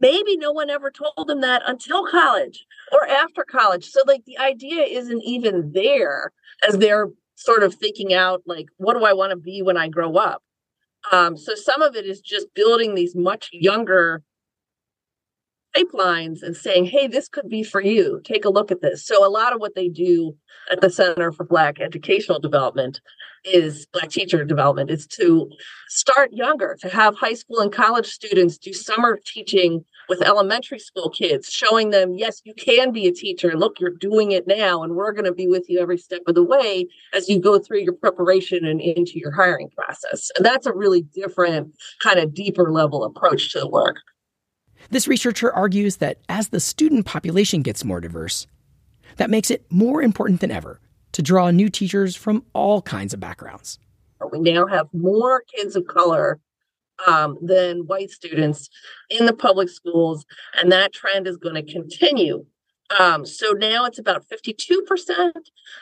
maybe 0.00 0.36
no 0.36 0.52
one 0.52 0.70
ever 0.70 0.90
told 0.90 1.28
them 1.28 1.40
that 1.40 1.62
until 1.66 2.06
college 2.06 2.64
or 2.92 3.06
after 3.06 3.44
college. 3.44 3.86
So, 3.86 4.02
like, 4.06 4.24
the 4.24 4.38
idea 4.38 4.82
isn't 4.82 5.22
even 5.22 5.72
there 5.72 6.32
as 6.66 6.78
they're 6.78 7.08
sort 7.36 7.62
of 7.62 7.74
thinking 7.74 8.14
out, 8.14 8.42
like, 8.46 8.66
what 8.76 8.98
do 8.98 9.04
I 9.04 9.12
want 9.12 9.30
to 9.30 9.36
be 9.36 9.62
when 9.62 9.76
I 9.76 9.88
grow 9.88 10.16
up? 10.16 10.42
Um, 11.12 11.36
so, 11.36 11.54
some 11.54 11.82
of 11.82 11.94
it 11.96 12.06
is 12.06 12.20
just 12.20 12.52
building 12.54 12.94
these 12.94 13.14
much 13.14 13.48
younger 13.52 14.22
pipelines 15.76 16.42
and 16.42 16.56
saying, 16.56 16.86
hey, 16.86 17.06
this 17.06 17.28
could 17.28 17.48
be 17.48 17.62
for 17.62 17.80
you. 17.80 18.20
Take 18.24 18.44
a 18.44 18.50
look 18.50 18.70
at 18.70 18.80
this. 18.80 19.06
So, 19.06 19.26
a 19.26 19.30
lot 19.30 19.52
of 19.52 19.60
what 19.60 19.74
they 19.74 19.88
do 19.88 20.36
at 20.70 20.80
the 20.80 20.90
Center 20.90 21.32
for 21.32 21.44
Black 21.44 21.80
Educational 21.80 22.40
Development 22.40 23.00
is 23.44 23.86
Black 23.92 24.10
teacher 24.10 24.44
development 24.44 24.90
is 24.90 25.06
to 25.06 25.48
start 25.88 26.32
younger, 26.32 26.76
to 26.80 26.88
have 26.88 27.16
high 27.16 27.34
school 27.34 27.60
and 27.60 27.72
college 27.72 28.06
students 28.06 28.58
do 28.58 28.72
summer 28.72 29.20
teaching 29.24 29.84
with 30.08 30.22
elementary 30.22 30.78
school 30.78 31.10
kids, 31.10 31.50
showing 31.50 31.90
them, 31.90 32.14
yes, 32.14 32.40
you 32.44 32.54
can 32.54 32.92
be 32.92 33.06
a 33.06 33.12
teacher. 33.12 33.56
Look, 33.56 33.80
you're 33.80 33.90
doing 33.90 34.32
it 34.32 34.46
now, 34.46 34.82
and 34.82 34.94
we're 34.94 35.12
going 35.12 35.24
to 35.24 35.32
be 35.32 35.46
with 35.46 35.66
you 35.68 35.80
every 35.80 35.98
step 35.98 36.22
of 36.26 36.34
the 36.34 36.44
way 36.44 36.86
as 37.12 37.28
you 37.28 37.40
go 37.40 37.58
through 37.58 37.80
your 37.80 37.92
preparation 37.92 38.64
and 38.64 38.80
into 38.80 39.18
your 39.18 39.32
hiring 39.32 39.70
process. 39.70 40.30
And 40.36 40.44
that's 40.44 40.66
a 40.66 40.72
really 40.72 41.02
different, 41.02 41.72
kind 42.02 42.18
of 42.18 42.34
deeper 42.34 42.72
level 42.72 43.04
approach 43.04 43.52
to 43.52 43.60
the 43.60 43.68
work. 43.68 43.96
This 44.90 45.08
researcher 45.08 45.52
argues 45.52 45.96
that 45.96 46.18
as 46.28 46.48
the 46.48 46.60
student 46.60 47.06
population 47.06 47.62
gets 47.62 47.84
more 47.84 48.00
diverse, 48.00 48.46
that 49.16 49.30
makes 49.30 49.50
it 49.50 49.64
more 49.70 50.02
important 50.02 50.40
than 50.40 50.50
ever 50.50 50.80
to 51.12 51.22
draw 51.22 51.50
new 51.50 51.68
teachers 51.68 52.14
from 52.14 52.44
all 52.52 52.82
kinds 52.82 53.14
of 53.14 53.20
backgrounds. 53.20 53.78
We 54.30 54.38
now 54.38 54.66
have 54.66 54.88
more 54.92 55.42
kids 55.54 55.76
of 55.76 55.86
color 55.86 56.40
um, 57.06 57.38
than 57.42 57.86
white 57.86 58.10
students 58.10 58.68
in 59.10 59.26
the 59.26 59.32
public 59.32 59.68
schools, 59.68 60.24
and 60.58 60.72
that 60.72 60.92
trend 60.92 61.26
is 61.26 61.36
going 61.36 61.54
to 61.54 61.72
continue. 61.72 62.44
Um, 62.98 63.26
so 63.26 63.50
now 63.52 63.84
it's 63.84 63.98
about 63.98 64.24
52% 64.28 65.32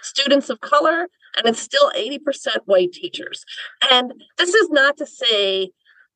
students 0.02 0.50
of 0.50 0.60
color, 0.60 1.08
and 1.36 1.46
it's 1.46 1.60
still 1.60 1.90
80% 1.90 2.18
white 2.64 2.92
teachers. 2.92 3.44
And 3.90 4.12
this 4.38 4.54
is 4.54 4.70
not 4.70 4.96
to 4.98 5.06
say 5.06 5.70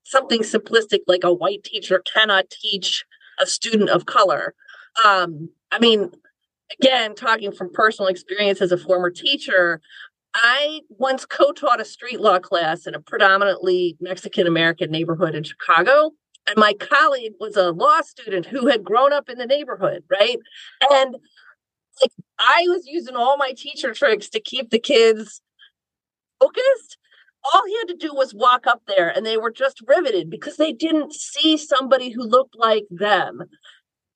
something 0.09 0.41
simplistic 0.41 1.01
like 1.07 1.23
a 1.23 1.33
white 1.33 1.63
teacher 1.65 2.03
cannot 2.13 2.49
teach 2.51 3.05
a 3.39 3.47
student 3.47 3.91
of 3.91 4.07
color. 4.07 4.55
Um, 5.05 5.51
I 5.71 5.79
mean, 5.79 6.11
again, 6.81 7.15
talking 7.15 7.53
from 7.53 7.73
personal 7.73 8.09
experience 8.09 8.61
as 8.63 8.73
a 8.73 8.79
former 8.79 9.11
teacher, 9.11 9.81
I 10.35 10.81
once 10.89 11.27
co 11.27 11.53
taught 11.53 11.81
a 11.81 11.85
street 11.85 12.21
law 12.21 12.39
class 12.39 12.87
in 12.87 12.95
a 12.95 13.01
predominantly 13.01 13.97
Mexican 14.01 14.47
American 14.47 14.91
neighborhood 14.91 15.35
in 15.35 15.43
Chicago. 15.45 16.13
And 16.47 16.57
my 16.57 16.73
colleague 16.73 17.35
was 17.39 17.57
a 17.57 17.71
law 17.73 18.01
student 18.01 18.47
who 18.47 18.69
had 18.69 18.83
grown 18.83 19.13
up 19.13 19.29
in 19.29 19.37
the 19.37 19.47
neighborhood, 19.47 20.05
right? 20.11 20.39
And 20.91 21.17
like 22.01 22.13
I 22.39 22.65
was 22.69 22.87
using 22.87 23.17
all 23.17 23.37
my 23.37 23.53
teacher 23.55 23.93
tricks 23.93 24.31
to 24.31 24.41
keep 24.41 24.71
the 24.71 24.79
kids 24.79 25.43
focused 26.41 26.98
all 27.45 27.63
he 27.67 27.77
had 27.79 27.89
to 27.89 27.97
do 27.97 28.15
was 28.15 28.35
walk 28.35 28.67
up 28.67 28.83
there 28.87 29.09
and 29.09 29.25
they 29.25 29.37
were 29.37 29.51
just 29.51 29.81
riveted 29.87 30.31
because 30.31 30.57
they 30.57 30.73
didn't 30.73 31.13
see 31.13 31.57
somebody 31.57 32.11
who 32.11 32.23
looked 32.23 32.57
like 32.57 32.85
them 32.91 33.43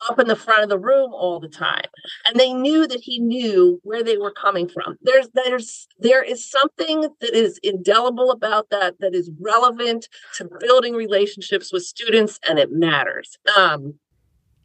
up 0.08 0.18
in 0.18 0.26
the 0.26 0.36
front 0.36 0.62
of 0.62 0.68
the 0.68 0.78
room 0.78 1.12
all 1.12 1.40
the 1.40 1.48
time. 1.48 1.84
And 2.26 2.38
they 2.38 2.52
knew 2.52 2.86
that 2.86 3.00
he 3.00 3.18
knew 3.18 3.80
where 3.82 4.02
they 4.02 4.16
were 4.16 4.32
coming 4.32 4.68
from. 4.68 4.96
There's 5.02 5.28
there's 5.34 5.86
there 5.98 6.22
is 6.22 6.48
something 6.48 7.02
that 7.20 7.34
is 7.34 7.58
indelible 7.62 8.30
about 8.30 8.70
that 8.70 8.96
that 9.00 9.14
is 9.14 9.30
relevant 9.40 10.08
to 10.36 10.48
building 10.60 10.94
relationships 10.94 11.72
with 11.72 11.84
students 11.84 12.38
and 12.48 12.58
it 12.58 12.70
matters. 12.72 13.38
Um, 13.56 13.94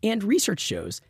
and 0.03 0.23
research 0.23 0.59
shows 0.59 1.01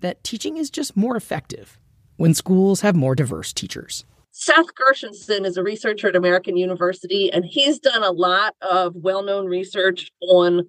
that 0.00 0.22
teaching 0.22 0.56
is 0.56 0.70
just 0.70 0.96
more 0.96 1.16
effective 1.16 1.78
when 2.16 2.34
schools 2.34 2.80
have 2.80 2.96
more 2.96 3.14
diverse 3.14 3.52
teachers 3.52 4.04
Seth 4.40 4.72
Gershenson 4.76 5.44
is 5.44 5.56
a 5.56 5.64
researcher 5.64 6.06
at 6.06 6.14
American 6.14 6.56
University, 6.56 7.28
and 7.32 7.44
he's 7.44 7.80
done 7.80 8.04
a 8.04 8.12
lot 8.12 8.54
of 8.62 8.94
well 8.94 9.24
known 9.24 9.46
research 9.46 10.12
on 10.20 10.62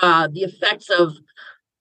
uh, 0.00 0.28
the 0.28 0.42
effects 0.42 0.88
of 0.88 1.16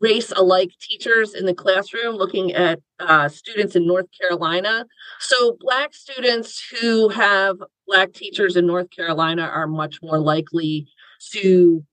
race 0.02 0.34
alike 0.36 0.72
teachers 0.82 1.36
in 1.36 1.46
the 1.46 1.54
classroom, 1.54 2.16
looking 2.16 2.52
at 2.54 2.80
uh, 3.00 3.30
students 3.30 3.76
in 3.76 3.86
North 3.86 4.08
Carolina. 4.20 4.88
So, 5.20 5.56
Black 5.60 5.94
students 5.94 6.64
who 6.82 7.10
have 7.10 7.58
Black 7.86 8.12
teachers 8.14 8.56
in 8.56 8.66
North 8.66 8.90
Carolina 8.90 9.44
are 9.44 9.68
much 9.68 10.00
more 10.02 10.18
likely 10.18 10.88
to 11.32 11.86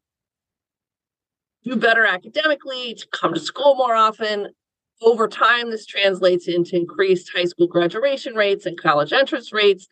do 1.62 1.77
better 1.77 2.07
academically, 2.07 2.94
to 2.94 3.07
come 3.12 3.35
to 3.35 3.40
school 3.40 3.75
more 3.75 3.94
often, 3.94 4.49
over 5.02 5.28
time, 5.28 5.70
this 5.70 5.87
translates 5.87 6.48
into 6.48 6.76
increased 6.76 7.30
high 7.35 7.44
school 7.44 7.66
graduation 7.66 8.35
rates 8.35 8.66
and 8.66 8.80
college 8.80 9.12
entrance 9.12 9.52
rates. 9.52 9.87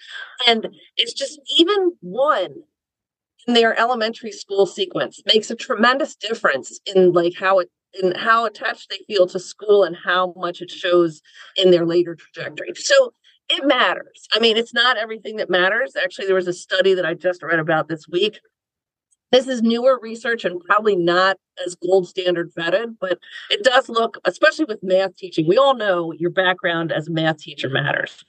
And 0.47 0.69
it's 0.97 1.13
just 1.13 1.41
even 1.59 1.93
one 2.01 2.55
in 3.47 3.55
their 3.55 3.79
elementary 3.79 4.33
school 4.33 4.67
sequence 4.67 5.21
makes 5.27 5.51
a 5.51 5.57
tremendous 5.57 6.15
difference 6.15 6.81
in 6.87 7.13
like 7.13 7.35
how 7.39 7.59
it 7.59 7.71
in 8.03 8.13
how 8.17 8.45
attached 8.45 8.91
they 8.91 8.99
feel 9.07 9.27
to 9.27 9.39
school 9.39 9.85
and 9.85 9.95
how 9.95 10.35
much 10.37 10.61
it 10.61 10.71
shows 10.71 11.23
in 11.57 11.71
their 11.71 11.87
later 11.87 12.17
trajectory. 12.17 12.73
So 12.75 13.13
it 13.49 13.65
matters. 13.65 14.27
I 14.33 14.41
mean, 14.41 14.57
it's 14.57 14.75
not 14.75 14.97
everything 14.97 15.37
that 15.37 15.51
matters. 15.51 15.95
Actually, 16.03 16.27
there 16.27 16.35
was 16.35 16.49
a 16.49 16.53
study 16.53 16.95
that 16.95 17.07
I 17.07 17.15
just 17.15 17.43
read 17.43 17.61
about 17.61 17.89
this 17.89 18.09
week 18.09 18.41
this 19.33 19.49
is 19.49 19.63
newer 19.63 19.99
research 20.01 20.45
and 20.45 20.61
probably 20.61 20.97
not 20.97 21.37
as 21.65 21.75
gold 21.75 22.09
standard 22.09 22.53
vetted, 22.55 22.97
but 23.01 23.19
it 23.51 23.65
does 23.65 23.89
look, 23.89 24.19
especially 24.25 24.65
with 24.67 24.83
math 24.83 25.17
teaching, 25.17 25.47
we 25.49 25.59
all 25.59 25.75
know 25.75 26.13
your 26.13 26.31
background 26.31 26.93
as 26.93 27.09
a 27.09 27.13
math 27.13 27.39
teacher 27.39 27.69
matters. 27.69 28.25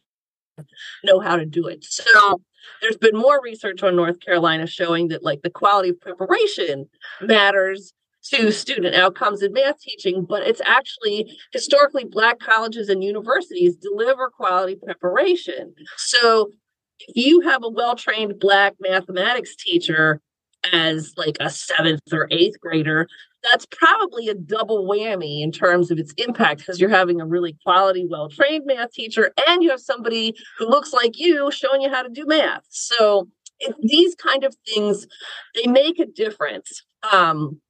Know 1.04 1.20
how 1.20 1.36
to 1.36 1.46
do 1.46 1.68
it. 1.68 1.84
So 1.84 2.42
there's 2.82 2.98
been 2.98 3.18
more 3.18 3.42
research 3.44 3.84
on 3.84 3.96
North 3.96 4.20
Carolina 4.20 4.68
showing 4.68 5.10
that 5.10 5.24
like 5.24 5.42
the 5.42 5.50
quality 5.50 5.90
of 5.90 6.02
preparation 6.02 6.90
matters 7.22 7.94
to 8.32 8.52
student 8.52 8.96
outcomes 8.96 9.44
in 9.44 9.54
math 9.54 9.80
teaching, 9.80 10.26
but 10.28 10.42
it's 10.44 10.62
actually 10.66 11.38
historically 11.52 12.06
Black 12.06 12.40
colleges 12.40 12.90
and 12.90 13.04
universities 13.04 13.76
deliver 13.76 14.30
quality 14.30 14.76
preparation. 14.84 15.76
So 15.98 16.50
if 17.00 17.16
you 17.16 17.42
have 17.42 17.64
a 17.64 17.70
well 17.70 17.96
trained 17.96 18.40
Black 18.40 18.74
mathematics 18.80 19.56
teacher, 19.56 20.22
as 20.74 21.14
like 21.18 21.38
a 21.40 21.50
seventh 21.50 22.02
or 22.12 22.28
eighth 22.32 22.60
grader, 22.60 23.08
that's 23.44 23.66
probably 23.68 24.28
a 24.28 24.34
double 24.34 24.88
whammy 24.88 25.42
in 25.44 25.52
terms 25.52 25.92
of 25.92 26.00
its 26.00 26.14
impact 26.18 26.62
because 26.62 26.80
you're 26.80 26.90
having 26.90 27.22
a 27.22 27.26
really 27.26 27.56
quality, 27.64 28.06
well 28.10 28.30
trained 28.30 28.66
math 28.66 28.92
teacher 28.92 29.32
and 29.48 29.64
you 29.64 29.70
have 29.70 29.80
somebody 29.80 30.36
who 30.58 30.68
looks 30.68 30.94
like 30.94 31.20
you 31.20 31.52
showing 31.52 31.82
you 31.82 31.90
how 31.90 32.02
to 32.02 32.10
do 32.10 32.26
math. 32.26 32.66
So 32.70 33.28
these 33.82 34.16
kind 34.16 34.44
of 34.44 34.56
things, 34.68 35.08
they 35.54 35.70
make 35.70 36.00
a 36.00 36.06
difference. 36.06 36.84
Um, 37.12 37.62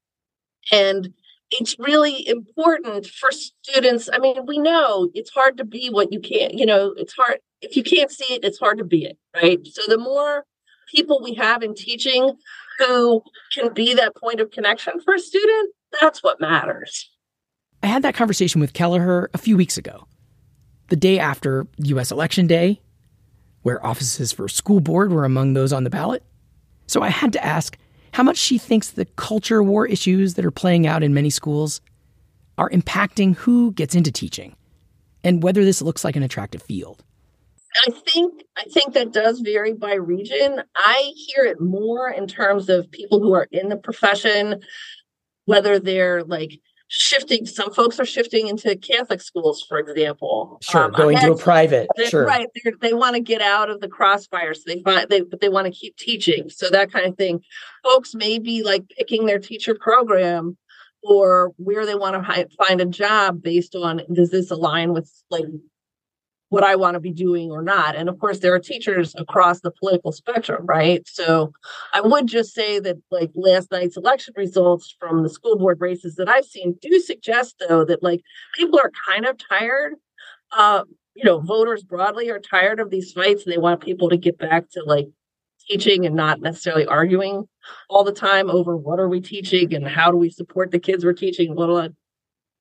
and 0.71 1.13
it's 1.51 1.77
really 1.77 2.27
important 2.27 3.05
for 3.05 3.29
students. 3.31 4.09
I 4.11 4.17
mean, 4.17 4.45
we 4.45 4.57
know 4.57 5.09
it's 5.13 5.29
hard 5.29 5.57
to 5.57 5.65
be 5.65 5.89
what 5.89 6.11
you 6.11 6.19
can't, 6.19 6.53
you 6.53 6.65
know, 6.65 6.93
it's 6.97 7.13
hard. 7.13 7.39
If 7.61 7.75
you 7.75 7.83
can't 7.83 8.11
see 8.11 8.33
it, 8.33 8.43
it's 8.43 8.59
hard 8.59 8.77
to 8.79 8.83
be 8.83 9.05
it, 9.05 9.17
right? 9.35 9.59
So 9.65 9.83
the 9.87 9.97
more 9.97 10.45
people 10.93 11.21
we 11.21 11.33
have 11.35 11.63
in 11.63 11.73
teaching 11.75 12.35
who 12.77 13.21
can 13.53 13.73
be 13.73 13.93
that 13.93 14.15
point 14.15 14.39
of 14.39 14.51
connection 14.51 14.99
for 15.01 15.15
a 15.15 15.19
student, 15.19 15.73
that's 16.01 16.23
what 16.23 16.41
matters. 16.41 17.09
I 17.83 17.87
had 17.87 18.03
that 18.03 18.15
conversation 18.15 18.61
with 18.61 18.73
Kelleher 18.73 19.29
a 19.33 19.37
few 19.37 19.57
weeks 19.57 19.77
ago, 19.77 20.07
the 20.89 20.95
day 20.95 21.19
after 21.19 21.67
US 21.77 22.11
Election 22.11 22.47
Day, 22.47 22.81
where 23.61 23.85
offices 23.85 24.31
for 24.31 24.47
school 24.47 24.79
board 24.79 25.11
were 25.11 25.25
among 25.25 25.53
those 25.53 25.73
on 25.73 25.83
the 25.83 25.89
ballot. 25.89 26.23
So 26.87 27.01
I 27.01 27.09
had 27.09 27.33
to 27.33 27.43
ask 27.43 27.77
how 28.13 28.23
much 28.23 28.37
she 28.37 28.57
thinks 28.57 28.91
the 28.91 29.05
culture 29.05 29.61
war 29.61 29.85
issues 29.85 30.35
that 30.35 30.45
are 30.45 30.51
playing 30.51 30.87
out 30.87 31.03
in 31.03 31.13
many 31.13 31.29
schools 31.29 31.81
are 32.57 32.69
impacting 32.69 33.35
who 33.35 33.71
gets 33.73 33.95
into 33.95 34.11
teaching 34.11 34.55
and 35.23 35.43
whether 35.43 35.65
this 35.65 35.81
looks 35.81 36.03
like 36.03 36.15
an 36.15 36.23
attractive 36.23 36.61
field. 36.61 37.03
I 37.87 37.91
think 37.91 38.43
I 38.57 38.63
think 38.63 38.93
that 38.93 39.11
does 39.11 39.39
vary 39.39 39.73
by 39.73 39.95
region. 39.95 40.61
I 40.75 41.13
hear 41.15 41.45
it 41.45 41.59
more 41.59 42.09
in 42.09 42.27
terms 42.27 42.69
of 42.69 42.89
people 42.91 43.19
who 43.19 43.33
are 43.33 43.47
in 43.51 43.69
the 43.69 43.77
profession, 43.77 44.61
whether 45.45 45.79
they're 45.79 46.23
like 46.23 46.59
shifting. 46.87 47.45
Some 47.45 47.73
folks 47.73 47.99
are 47.99 48.05
shifting 48.05 48.47
into 48.47 48.75
Catholic 48.77 49.21
schools, 49.21 49.65
for 49.67 49.77
example. 49.77 50.59
Sure, 50.61 50.85
um, 50.85 50.91
going 50.91 51.17
to 51.19 51.33
a 51.33 51.37
private. 51.37 51.87
Sure, 52.07 52.25
right. 52.25 52.47
They 52.81 52.93
want 52.93 53.15
to 53.15 53.21
get 53.21 53.41
out 53.41 53.69
of 53.69 53.81
the 53.81 53.89
crossfire, 53.89 54.53
so 54.53 54.63
they 54.67 54.81
find 54.81 55.09
they 55.09 55.21
but 55.21 55.41
they 55.41 55.49
want 55.49 55.65
to 55.65 55.71
keep 55.71 55.97
teaching. 55.97 56.49
So 56.49 56.69
that 56.69 56.91
kind 56.91 57.05
of 57.05 57.17
thing. 57.17 57.41
Folks 57.83 58.15
may 58.15 58.39
be 58.39 58.63
like 58.63 58.83
picking 58.97 59.25
their 59.25 59.39
teacher 59.39 59.75
program 59.75 60.57
or 61.03 61.53
where 61.57 61.85
they 61.85 61.95
want 61.95 62.15
to 62.15 62.47
find 62.57 62.81
a 62.81 62.85
job 62.85 63.41
based 63.41 63.75
on 63.75 64.01
does 64.13 64.31
this 64.31 64.49
align 64.49 64.93
with 64.93 65.11
like 65.29 65.45
what 66.49 66.63
I 66.63 66.75
want 66.75 66.93
to 66.93 66.99
be 66.99 67.11
doing 67.11 67.51
or 67.51 67.61
not. 67.61 67.95
And 67.95 68.07
of 68.07 68.19
course, 68.19 68.39
there 68.39 68.53
are 68.53 68.59
teachers 68.59 69.15
across 69.17 69.61
the 69.61 69.71
political 69.71 70.11
spectrum, 70.11 70.65
right? 70.65 71.01
So 71.07 71.51
I 71.93 72.01
would 72.01 72.27
just 72.27 72.53
say 72.53 72.79
that, 72.79 72.97
like 73.11 73.31
last 73.35 73.71
night's 73.71 73.97
election 73.97 74.33
results 74.37 74.95
from 74.99 75.23
the 75.23 75.29
school 75.29 75.57
board 75.57 75.81
races 75.81 76.15
that 76.15 76.29
I've 76.29 76.45
seen 76.45 76.77
do 76.81 76.99
suggest, 76.99 77.55
though, 77.67 77.83
that 77.85 78.03
like 78.03 78.21
people 78.55 78.79
are 78.79 78.91
kind 79.07 79.25
of 79.25 79.37
tired. 79.37 79.95
Uh, 80.55 80.83
you 81.15 81.23
know, 81.23 81.39
voters 81.39 81.83
broadly 81.83 82.29
are 82.29 82.39
tired 82.39 82.79
of 82.79 82.89
these 82.89 83.11
fights 83.11 83.43
and 83.45 83.53
they 83.53 83.57
want 83.57 83.81
people 83.81 84.09
to 84.09 84.17
get 84.17 84.37
back 84.37 84.69
to 84.71 84.83
like 84.85 85.07
teaching 85.67 86.05
and 86.05 86.15
not 86.15 86.41
necessarily 86.41 86.85
arguing 86.85 87.47
all 87.89 88.03
the 88.03 88.11
time 88.11 88.49
over 88.49 88.77
what 88.77 88.99
are 88.99 89.09
we 89.09 89.19
teaching 89.19 89.73
and 89.73 89.87
how 89.87 90.11
do 90.11 90.17
we 90.17 90.29
support 90.29 90.71
the 90.71 90.79
kids 90.79 91.03
we're 91.03 91.13
teaching, 91.13 91.55
what 91.55 91.91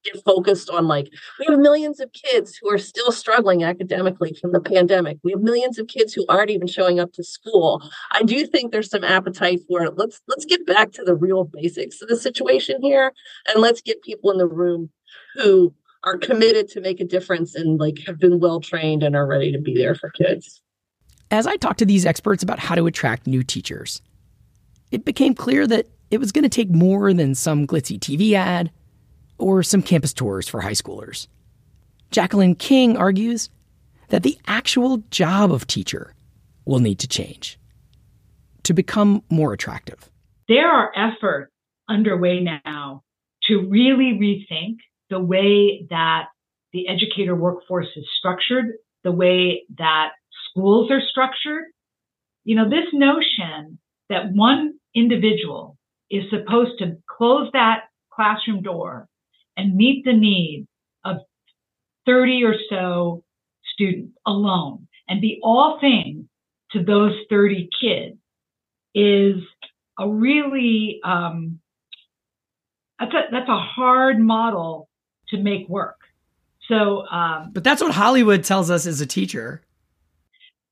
get 0.04 0.22
focused 0.24 0.70
on 0.70 0.86
like 0.86 1.08
we 1.38 1.46
have 1.48 1.58
millions 1.58 2.00
of 2.00 2.12
kids 2.12 2.56
who 2.56 2.70
are 2.70 2.78
still 2.78 3.12
struggling 3.12 3.64
academically 3.64 4.36
from 4.40 4.52
the 4.52 4.60
pandemic. 4.60 5.18
We 5.22 5.32
have 5.32 5.40
millions 5.40 5.78
of 5.78 5.88
kids 5.88 6.12
who 6.12 6.24
aren't 6.28 6.50
even 6.50 6.66
showing 6.66 7.00
up 7.00 7.12
to 7.14 7.24
school. 7.24 7.82
I 8.10 8.22
do 8.22 8.46
think 8.46 8.72
there's 8.72 8.90
some 8.90 9.04
appetite 9.04 9.60
for 9.68 9.82
it. 9.82 9.94
Let's 9.96 10.20
let's 10.28 10.44
get 10.44 10.66
back 10.66 10.92
to 10.92 11.04
the 11.04 11.14
real 11.14 11.44
basics 11.44 12.00
of 12.02 12.08
the 12.08 12.16
situation 12.16 12.82
here 12.82 13.12
and 13.48 13.62
let's 13.62 13.80
get 13.80 14.02
people 14.02 14.30
in 14.30 14.38
the 14.38 14.48
room 14.48 14.90
who 15.34 15.74
are 16.04 16.18
committed 16.18 16.68
to 16.68 16.80
make 16.80 17.00
a 17.00 17.04
difference 17.04 17.54
and 17.54 17.80
like 17.80 17.98
have 18.06 18.18
been 18.18 18.38
well 18.38 18.60
trained 18.60 19.02
and 19.02 19.16
are 19.16 19.26
ready 19.26 19.50
to 19.52 19.58
be 19.58 19.76
there 19.76 19.94
for 19.94 20.10
kids. 20.10 20.60
As 21.30 21.46
i 21.46 21.56
talked 21.56 21.78
to 21.80 21.86
these 21.86 22.06
experts 22.06 22.42
about 22.42 22.58
how 22.58 22.74
to 22.74 22.86
attract 22.86 23.26
new 23.26 23.42
teachers 23.42 24.02
it 24.94 25.04
became 25.04 25.34
clear 25.34 25.66
that 25.66 25.88
it 26.10 26.18
was 26.18 26.30
going 26.30 26.44
to 26.44 26.48
take 26.48 26.70
more 26.70 27.12
than 27.12 27.34
some 27.34 27.66
glitzy 27.66 27.98
tv 27.98 28.32
ad 28.34 28.70
or 29.44 29.62
some 29.62 29.82
campus 29.82 30.14
tours 30.14 30.48
for 30.48 30.62
high 30.62 30.70
schoolers. 30.70 31.28
Jacqueline 32.10 32.54
King 32.54 32.96
argues 32.96 33.50
that 34.08 34.22
the 34.22 34.38
actual 34.46 35.02
job 35.10 35.52
of 35.52 35.66
teacher 35.66 36.14
will 36.64 36.78
need 36.78 36.98
to 37.00 37.06
change 37.06 37.58
to 38.62 38.72
become 38.72 39.22
more 39.28 39.52
attractive. 39.52 40.10
There 40.48 40.66
are 40.66 40.90
efforts 40.96 41.52
underway 41.90 42.40
now 42.40 43.02
to 43.48 43.68
really 43.68 44.18
rethink 44.18 44.76
the 45.10 45.20
way 45.20 45.86
that 45.90 46.28
the 46.72 46.88
educator 46.88 47.36
workforce 47.36 47.88
is 47.96 48.06
structured, 48.18 48.72
the 49.02 49.12
way 49.12 49.64
that 49.76 50.12
schools 50.48 50.90
are 50.90 51.02
structured. 51.10 51.64
You 52.44 52.56
know, 52.56 52.70
this 52.70 52.88
notion 52.94 53.78
that 54.08 54.32
one 54.32 54.78
individual 54.94 55.76
is 56.10 56.24
supposed 56.30 56.78
to 56.78 56.96
close 57.06 57.50
that 57.52 57.82
classroom 58.10 58.62
door 58.62 59.06
and 59.56 59.76
meet 59.76 60.04
the 60.04 60.12
needs 60.12 60.66
of 61.04 61.18
30 62.06 62.44
or 62.44 62.54
so 62.68 63.24
students 63.74 64.16
alone 64.26 64.86
and 65.08 65.20
be 65.20 65.40
all 65.42 65.78
things 65.80 66.26
to 66.72 66.82
those 66.82 67.12
30 67.30 67.68
kids 67.80 68.16
is 68.94 69.36
a 69.98 70.08
really 70.08 71.00
um, 71.04 71.60
that's 72.98 73.12
a 73.12 73.22
that's 73.30 73.48
a 73.48 73.58
hard 73.58 74.18
model 74.18 74.88
to 75.28 75.38
make 75.38 75.68
work. 75.68 75.96
So, 76.68 77.06
um, 77.08 77.50
but 77.52 77.64
that's 77.64 77.82
what 77.82 77.92
Hollywood 77.92 78.44
tells 78.44 78.70
us 78.70 78.86
as 78.86 79.00
a 79.00 79.06
teacher. 79.06 79.62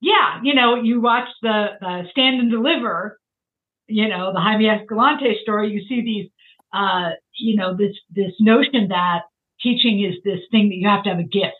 Yeah, 0.00 0.40
you 0.42 0.54
know, 0.54 0.74
you 0.76 1.00
watch 1.00 1.28
the, 1.42 1.66
the 1.80 2.02
Stand 2.10 2.40
and 2.40 2.50
Deliver, 2.50 3.20
you 3.86 4.08
know, 4.08 4.32
the 4.32 4.40
Jaime 4.40 4.68
Escalante 4.68 5.36
story. 5.42 5.70
You 5.70 5.82
see 5.88 6.02
these 6.02 6.30
uh, 6.72 7.10
you 7.38 7.56
know, 7.56 7.76
this 7.76 7.96
this 8.10 8.32
notion 8.40 8.88
that 8.88 9.22
teaching 9.60 10.02
is 10.02 10.16
this 10.24 10.40
thing 10.50 10.68
that 10.68 10.76
you 10.76 10.88
have 10.88 11.04
to 11.04 11.10
have 11.10 11.18
a 11.18 11.24
gift, 11.24 11.54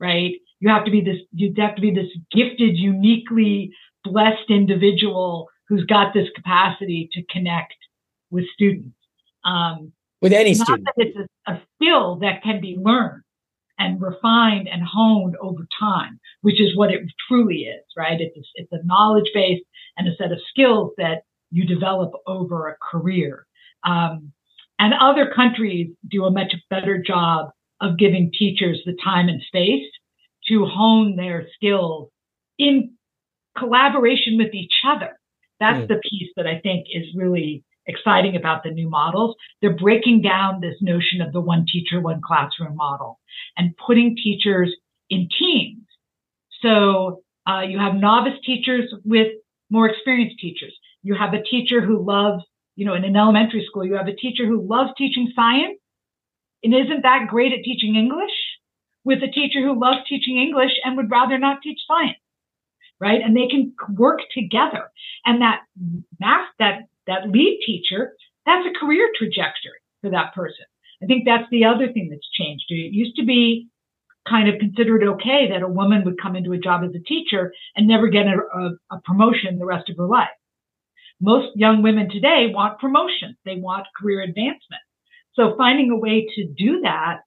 right? 0.00 0.32
You 0.60 0.68
have 0.70 0.84
to 0.84 0.90
be 0.90 1.00
this, 1.00 1.18
you 1.32 1.52
have 1.58 1.76
to 1.76 1.80
be 1.80 1.92
this 1.92 2.10
gifted, 2.32 2.76
uniquely 2.76 3.72
blessed 4.04 4.50
individual 4.50 5.48
who's 5.68 5.84
got 5.84 6.14
this 6.14 6.28
capacity 6.34 7.08
to 7.12 7.22
connect 7.30 7.74
with 8.30 8.44
students. 8.54 8.96
Um, 9.44 9.92
with 10.20 10.32
any 10.32 10.54
not 10.54 10.66
student. 10.66 10.88
That 10.96 11.06
it's 11.06 11.30
a, 11.46 11.52
a 11.52 11.62
skill 11.76 12.16
that 12.16 12.42
can 12.42 12.60
be 12.60 12.76
learned 12.78 13.22
and 13.78 14.00
refined 14.02 14.68
and 14.68 14.82
honed 14.82 15.36
over 15.40 15.66
time, 15.78 16.18
which 16.42 16.60
is 16.60 16.76
what 16.76 16.90
it 16.90 17.02
truly 17.28 17.62
is, 17.62 17.84
right? 17.96 18.20
It's 18.20 18.36
a, 18.36 18.40
it's 18.56 18.72
a 18.72 18.84
knowledge 18.84 19.30
base 19.32 19.62
and 19.96 20.08
a 20.08 20.16
set 20.16 20.32
of 20.32 20.38
skills 20.48 20.92
that 20.98 21.22
you 21.50 21.64
develop 21.64 22.12
over 22.26 22.68
a 22.68 22.76
career. 22.82 23.46
Um, 23.84 24.32
and 24.78 24.94
other 25.00 25.32
countries 25.34 25.90
do 26.08 26.24
a 26.24 26.30
much 26.30 26.54
better 26.70 27.02
job 27.04 27.50
of 27.80 27.98
giving 27.98 28.30
teachers 28.36 28.80
the 28.84 28.96
time 29.02 29.28
and 29.28 29.42
space 29.42 29.86
to 30.48 30.64
hone 30.66 31.16
their 31.16 31.48
skills 31.54 32.10
in 32.58 32.94
collaboration 33.56 34.36
with 34.36 34.54
each 34.54 34.74
other. 34.86 35.18
That's 35.60 35.84
mm. 35.84 35.88
the 35.88 36.00
piece 36.08 36.30
that 36.36 36.46
I 36.46 36.60
think 36.60 36.86
is 36.92 37.06
really 37.14 37.64
exciting 37.86 38.36
about 38.36 38.62
the 38.62 38.70
new 38.70 38.88
models. 38.88 39.34
They're 39.60 39.76
breaking 39.76 40.22
down 40.22 40.60
this 40.60 40.76
notion 40.80 41.20
of 41.20 41.32
the 41.32 41.40
one 41.40 41.66
teacher, 41.66 42.00
one 42.00 42.20
classroom 42.24 42.76
model 42.76 43.18
and 43.56 43.74
putting 43.84 44.16
teachers 44.16 44.74
in 45.10 45.28
teams. 45.38 45.82
So 46.62 47.22
uh, 47.48 47.62
you 47.62 47.78
have 47.78 47.94
novice 47.94 48.38
teachers 48.44 48.92
with 49.04 49.28
more 49.70 49.88
experienced 49.88 50.38
teachers. 50.38 50.76
You 51.02 51.14
have 51.14 51.34
a 51.34 51.42
teacher 51.42 51.80
who 51.80 52.04
loves, 52.04 52.44
you 52.78 52.84
know, 52.84 52.94
in 52.94 53.02
an 53.02 53.16
elementary 53.16 53.66
school, 53.66 53.84
you 53.84 53.94
have 53.94 54.06
a 54.06 54.14
teacher 54.14 54.46
who 54.46 54.64
loves 54.64 54.90
teaching 54.96 55.32
science 55.34 55.80
and 56.62 56.72
isn't 56.72 57.02
that 57.02 57.26
great 57.28 57.52
at 57.52 57.64
teaching 57.64 57.96
English 57.96 58.30
with 59.02 59.18
a 59.20 59.26
teacher 59.26 59.60
who 59.60 59.78
loves 59.78 60.06
teaching 60.08 60.38
English 60.38 60.70
and 60.84 60.96
would 60.96 61.10
rather 61.10 61.38
not 61.38 61.58
teach 61.60 61.80
science. 61.88 62.22
Right. 63.00 63.20
And 63.20 63.36
they 63.36 63.48
can 63.48 63.74
work 63.96 64.20
together. 64.32 64.92
And 65.26 65.42
that 65.42 65.62
math, 66.20 66.46
that 66.60 66.82
that 67.08 67.28
lead 67.28 67.58
teacher, 67.66 68.14
that's 68.46 68.66
a 68.66 68.78
career 68.78 69.08
trajectory 69.18 69.82
for 70.00 70.10
that 70.10 70.32
person. 70.32 70.66
I 71.02 71.06
think 71.06 71.24
that's 71.24 71.50
the 71.50 71.64
other 71.64 71.92
thing 71.92 72.10
that's 72.10 72.28
changed. 72.30 72.66
It 72.68 72.94
used 72.94 73.16
to 73.16 73.24
be 73.24 73.68
kind 74.28 74.48
of 74.48 74.60
considered 74.60 75.02
okay 75.02 75.48
that 75.50 75.62
a 75.62 75.68
woman 75.68 76.04
would 76.04 76.20
come 76.22 76.36
into 76.36 76.52
a 76.52 76.58
job 76.58 76.84
as 76.84 76.94
a 76.94 77.02
teacher 77.02 77.52
and 77.74 77.88
never 77.88 78.06
get 78.06 78.26
a, 78.26 78.36
a, 78.56 78.96
a 78.96 79.00
promotion 79.04 79.58
the 79.58 79.66
rest 79.66 79.88
of 79.90 79.96
her 79.96 80.06
life. 80.06 80.28
Most 81.20 81.56
young 81.56 81.82
women 81.82 82.08
today 82.10 82.52
want 82.54 82.78
promotion. 82.78 83.36
They 83.44 83.56
want 83.56 83.86
career 84.00 84.20
advancement. 84.20 84.82
So 85.34 85.54
finding 85.56 85.90
a 85.90 85.96
way 85.96 86.26
to 86.36 86.46
do 86.56 86.80
that, 86.82 87.20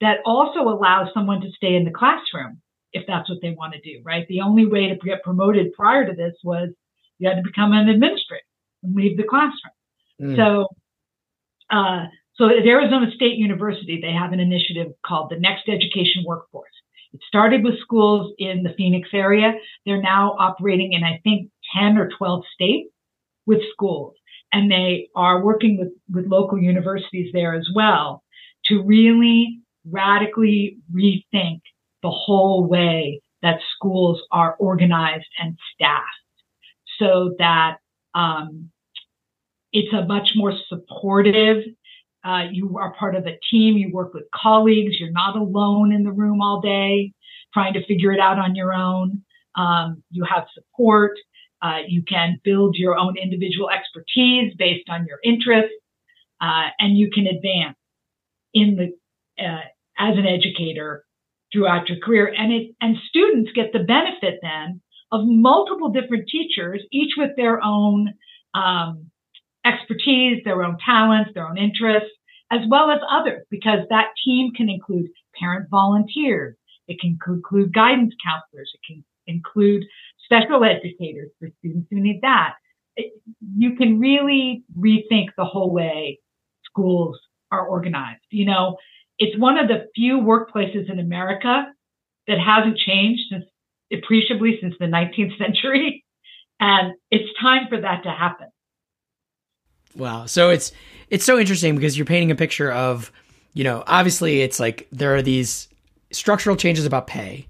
that 0.00 0.18
also 0.24 0.60
allows 0.60 1.08
someone 1.14 1.40
to 1.40 1.50
stay 1.56 1.74
in 1.74 1.84
the 1.84 1.90
classroom 1.90 2.60
if 2.92 3.06
that's 3.06 3.28
what 3.28 3.38
they 3.42 3.50
want 3.50 3.74
to 3.74 3.80
do, 3.80 4.00
right? 4.04 4.26
The 4.28 4.40
only 4.40 4.66
way 4.66 4.88
to 4.88 4.96
get 4.96 5.22
promoted 5.22 5.72
prior 5.74 6.06
to 6.06 6.14
this 6.14 6.34
was 6.42 6.70
you 7.18 7.28
had 7.28 7.36
to 7.36 7.42
become 7.42 7.72
an 7.72 7.88
administrator 7.88 8.42
and 8.82 8.94
leave 8.94 9.16
the 9.16 9.24
classroom. 9.24 9.74
Mm. 10.20 10.36
So, 10.36 10.66
uh, 11.70 12.06
so 12.36 12.48
at 12.48 12.66
Arizona 12.66 13.10
State 13.14 13.36
University, 13.36 14.00
they 14.00 14.12
have 14.12 14.32
an 14.32 14.40
initiative 14.40 14.92
called 15.04 15.30
the 15.30 15.38
Next 15.38 15.68
Education 15.68 16.24
Workforce. 16.24 16.70
It 17.12 17.20
started 17.26 17.64
with 17.64 17.80
schools 17.80 18.34
in 18.38 18.62
the 18.62 18.74
Phoenix 18.76 19.08
area. 19.12 19.54
They're 19.84 20.02
now 20.02 20.36
operating 20.38 20.92
in, 20.92 21.02
I 21.02 21.20
think, 21.24 21.50
10 21.78 21.98
or 21.98 22.10
12 22.18 22.44
states 22.54 22.90
with 23.46 23.60
schools. 23.72 24.14
And 24.52 24.70
they 24.70 25.08
are 25.14 25.42
working 25.44 25.78
with, 25.78 25.88
with 26.12 26.30
local 26.30 26.58
universities 26.58 27.30
there 27.32 27.54
as 27.54 27.68
well 27.74 28.22
to 28.66 28.82
really 28.82 29.60
radically 29.90 30.78
rethink 30.92 31.60
the 32.02 32.10
whole 32.10 32.66
way 32.66 33.20
that 33.42 33.60
schools 33.74 34.20
are 34.30 34.56
organized 34.58 35.26
and 35.38 35.56
staffed 35.74 36.04
so 36.98 37.34
that 37.38 37.78
um, 38.14 38.70
it's 39.72 39.92
a 39.92 40.04
much 40.06 40.30
more 40.34 40.52
supportive. 40.68 41.62
Uh, 42.24 42.44
you 42.50 42.76
are 42.78 42.94
part 42.94 43.14
of 43.14 43.26
a 43.26 43.38
team. 43.50 43.76
You 43.76 43.92
work 43.92 44.14
with 44.14 44.24
colleagues. 44.34 44.98
You're 44.98 45.10
not 45.10 45.36
alone 45.36 45.92
in 45.92 46.02
the 46.02 46.12
room 46.12 46.40
all 46.40 46.60
day 46.60 47.12
trying 47.52 47.72
to 47.72 47.86
figure 47.86 48.12
it 48.12 48.20
out 48.20 48.38
on 48.38 48.54
your 48.54 48.72
own. 48.72 49.22
Um, 49.54 50.02
you 50.10 50.24
have 50.24 50.44
support. 50.54 51.12
Uh, 51.66 51.78
you 51.88 52.02
can 52.14 52.28
build 52.44 52.76
your 52.78 52.94
own 52.96 53.14
individual 53.26 53.68
expertise 53.70 54.48
based 54.56 54.88
on 54.88 55.06
your 55.08 55.18
interests, 55.24 55.74
uh, 56.40 56.68
and 56.78 56.90
you 57.00 57.08
can 57.16 57.26
advance 57.26 57.78
in 58.54 58.68
the 58.78 58.86
uh, 59.44 59.66
as 59.98 60.14
an 60.16 60.26
educator 60.26 61.04
throughout 61.52 61.88
your 61.88 61.98
career. 62.04 62.26
And 62.40 62.52
it 62.52 62.64
and 62.80 62.96
students 63.08 63.50
get 63.58 63.72
the 63.72 63.84
benefit 63.96 64.38
then 64.42 64.80
of 65.10 65.20
multiple 65.24 65.90
different 65.90 66.28
teachers, 66.28 66.80
each 66.92 67.12
with 67.16 67.32
their 67.36 67.56
own 67.62 68.14
um, 68.54 69.10
expertise, 69.64 70.42
their 70.44 70.62
own 70.62 70.76
talents, 70.84 71.30
their 71.34 71.48
own 71.48 71.58
interests, 71.58 72.10
as 72.50 72.60
well 72.68 72.90
as 72.90 73.00
others, 73.10 73.44
because 73.50 73.80
that 73.90 74.08
team 74.24 74.52
can 74.56 74.68
include 74.68 75.06
parent 75.38 75.68
volunteers. 75.70 76.56
It 76.88 77.00
can 77.00 77.18
include 77.26 77.72
guidance 77.72 78.14
counselors. 78.24 78.70
It 78.74 78.80
can 78.86 79.04
include 79.26 79.82
special 80.26 80.62
educators 80.64 81.30
for 81.38 81.48
students 81.58 81.88
who 81.90 82.00
need 82.00 82.20
that. 82.22 82.54
You 83.56 83.76
can 83.76 83.98
really 83.98 84.64
rethink 84.78 85.28
the 85.36 85.44
whole 85.44 85.72
way 85.72 86.18
schools 86.64 87.18
are 87.50 87.66
organized. 87.66 88.20
You 88.30 88.46
know, 88.46 88.76
it's 89.18 89.38
one 89.38 89.58
of 89.58 89.68
the 89.68 89.86
few 89.94 90.18
workplaces 90.18 90.90
in 90.90 90.98
America 90.98 91.66
that 92.26 92.38
hasn't 92.38 92.76
changed 92.78 93.22
since 93.30 93.44
appreciably 93.92 94.58
since 94.60 94.74
the 94.78 94.86
19th 94.86 95.38
century. 95.44 96.04
And 96.60 96.94
it's 97.10 97.28
time 97.40 97.68
for 97.68 97.80
that 97.80 98.02
to 98.04 98.10
happen. 98.10 98.48
Wow. 99.94 100.26
So 100.26 100.50
it's 100.50 100.72
it's 101.08 101.24
so 101.24 101.38
interesting 101.38 101.74
because 101.74 101.96
you're 101.96 102.06
painting 102.06 102.30
a 102.30 102.34
picture 102.34 102.70
of, 102.70 103.12
you 103.54 103.64
know, 103.64 103.82
obviously 103.86 104.42
it's 104.42 104.60
like 104.60 104.88
there 104.90 105.14
are 105.14 105.22
these 105.22 105.68
structural 106.10 106.56
changes 106.56 106.84
about 106.84 107.06
pay 107.06 107.46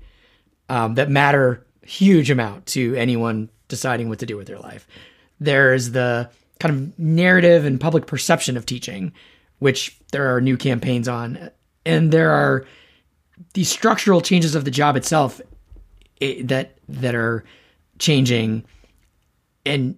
um, 0.68 0.94
that 0.94 1.10
matter 1.10 1.65
huge 1.86 2.30
amount 2.30 2.66
to 2.66 2.94
anyone 2.94 3.48
deciding 3.68 4.08
what 4.08 4.18
to 4.20 4.26
do 4.26 4.36
with 4.36 4.46
their 4.46 4.58
life. 4.58 4.86
There's 5.40 5.90
the 5.90 6.30
kind 6.60 6.74
of 6.74 6.98
narrative 6.98 7.64
and 7.64 7.80
public 7.80 8.06
perception 8.06 8.56
of 8.56 8.66
teaching, 8.66 9.12
which 9.58 9.98
there 10.12 10.34
are 10.34 10.40
new 10.40 10.56
campaigns 10.56 11.08
on, 11.08 11.50
and 11.84 12.12
there 12.12 12.30
are 12.30 12.64
these 13.54 13.68
structural 13.68 14.20
changes 14.20 14.54
of 14.54 14.64
the 14.64 14.70
job 14.70 14.96
itself 14.96 15.40
it, 16.20 16.48
that 16.48 16.78
that 16.88 17.14
are 17.14 17.44
changing, 17.98 18.64
and 19.64 19.96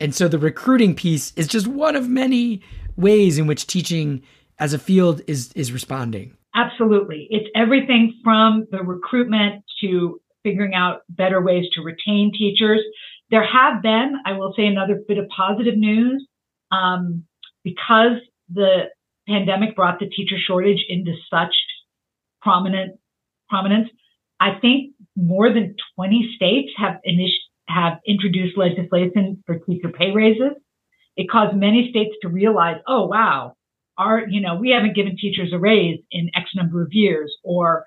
and 0.00 0.14
so 0.14 0.28
the 0.28 0.38
recruiting 0.38 0.94
piece 0.94 1.32
is 1.36 1.48
just 1.48 1.66
one 1.66 1.96
of 1.96 2.08
many 2.08 2.62
ways 2.96 3.38
in 3.38 3.46
which 3.46 3.66
teaching 3.66 4.22
as 4.58 4.72
a 4.72 4.78
field 4.78 5.20
is 5.26 5.52
is 5.54 5.72
responding. 5.72 6.36
Absolutely. 6.54 7.26
It's 7.30 7.48
everything 7.54 8.14
from 8.24 8.66
the 8.70 8.82
recruitment 8.82 9.62
to 9.82 10.20
figuring 10.46 10.74
out 10.74 11.00
better 11.08 11.42
ways 11.42 11.64
to 11.74 11.82
retain 11.82 12.30
teachers. 12.32 12.80
There 13.30 13.44
have 13.44 13.82
been, 13.82 14.14
I 14.24 14.34
will 14.34 14.54
say, 14.56 14.66
another 14.66 15.02
bit 15.08 15.18
of 15.18 15.26
positive 15.28 15.76
news 15.76 16.24
um, 16.70 17.24
because 17.64 18.18
the 18.48 18.84
pandemic 19.28 19.74
brought 19.74 19.98
the 19.98 20.06
teacher 20.06 20.36
shortage 20.38 20.84
into 20.88 21.14
such 21.28 21.54
prominent 22.40 23.00
prominence. 23.48 23.88
I 24.38 24.58
think 24.60 24.94
more 25.16 25.52
than 25.52 25.74
20 25.96 26.34
states 26.36 26.70
have 26.76 26.98
initiated 27.02 27.40
have 27.68 27.98
introduced 28.06 28.56
legislation 28.56 29.42
for 29.46 29.58
teacher 29.58 29.88
pay 29.88 30.12
raises. 30.12 30.52
It 31.16 31.28
caused 31.30 31.56
many 31.56 31.90
states 31.90 32.14
to 32.22 32.28
realize, 32.28 32.76
oh, 32.86 33.06
wow, 33.06 33.54
our, 33.98 34.26
you 34.28 34.40
know, 34.40 34.56
we 34.56 34.70
haven't 34.70 34.94
given 34.94 35.16
teachers 35.16 35.52
a 35.52 35.58
raise 35.58 35.98
in 36.10 36.30
X 36.34 36.50
number 36.54 36.82
of 36.82 36.88
years, 36.92 37.34
or 37.42 37.84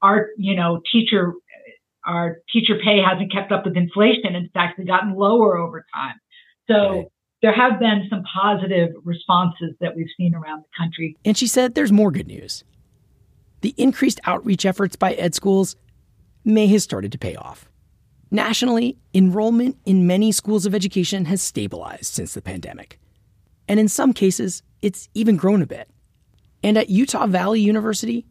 our, 0.00 0.28
you 0.36 0.54
know, 0.54 0.80
teacher, 0.90 1.32
our 2.08 2.38
teacher 2.50 2.74
pay 2.82 3.00
hasn't 3.00 3.30
kept 3.30 3.52
up 3.52 3.64
with 3.66 3.76
inflation. 3.76 4.34
In 4.34 4.48
fact, 4.54 4.78
it's 4.78 4.88
gotten 4.88 5.14
lower 5.14 5.58
over 5.58 5.84
time. 5.94 6.16
So 6.66 6.90
right. 6.90 7.06
there 7.42 7.52
have 7.52 7.78
been 7.78 8.06
some 8.08 8.22
positive 8.22 8.90
responses 9.04 9.74
that 9.80 9.94
we've 9.94 10.08
seen 10.16 10.34
around 10.34 10.62
the 10.62 10.68
country. 10.76 11.16
And 11.24 11.36
she 11.36 11.46
said 11.46 11.74
there's 11.74 11.92
more 11.92 12.10
good 12.10 12.26
news. 12.26 12.64
The 13.60 13.74
increased 13.76 14.20
outreach 14.24 14.64
efforts 14.64 14.96
by 14.96 15.12
ed 15.14 15.34
schools 15.34 15.76
may 16.44 16.66
have 16.68 16.82
started 16.82 17.12
to 17.12 17.18
pay 17.18 17.36
off. 17.36 17.68
Nationally, 18.30 18.96
enrollment 19.14 19.76
in 19.84 20.06
many 20.06 20.32
schools 20.32 20.64
of 20.64 20.74
education 20.74 21.26
has 21.26 21.42
stabilized 21.42 22.06
since 22.06 22.34
the 22.34 22.42
pandemic. 22.42 22.98
And 23.68 23.78
in 23.78 23.88
some 23.88 24.14
cases, 24.14 24.62
it's 24.80 25.08
even 25.14 25.36
grown 25.36 25.60
a 25.60 25.66
bit. 25.66 25.88
And 26.62 26.78
at 26.78 26.88
Utah 26.88 27.26
Valley 27.26 27.60
University, 27.60 28.26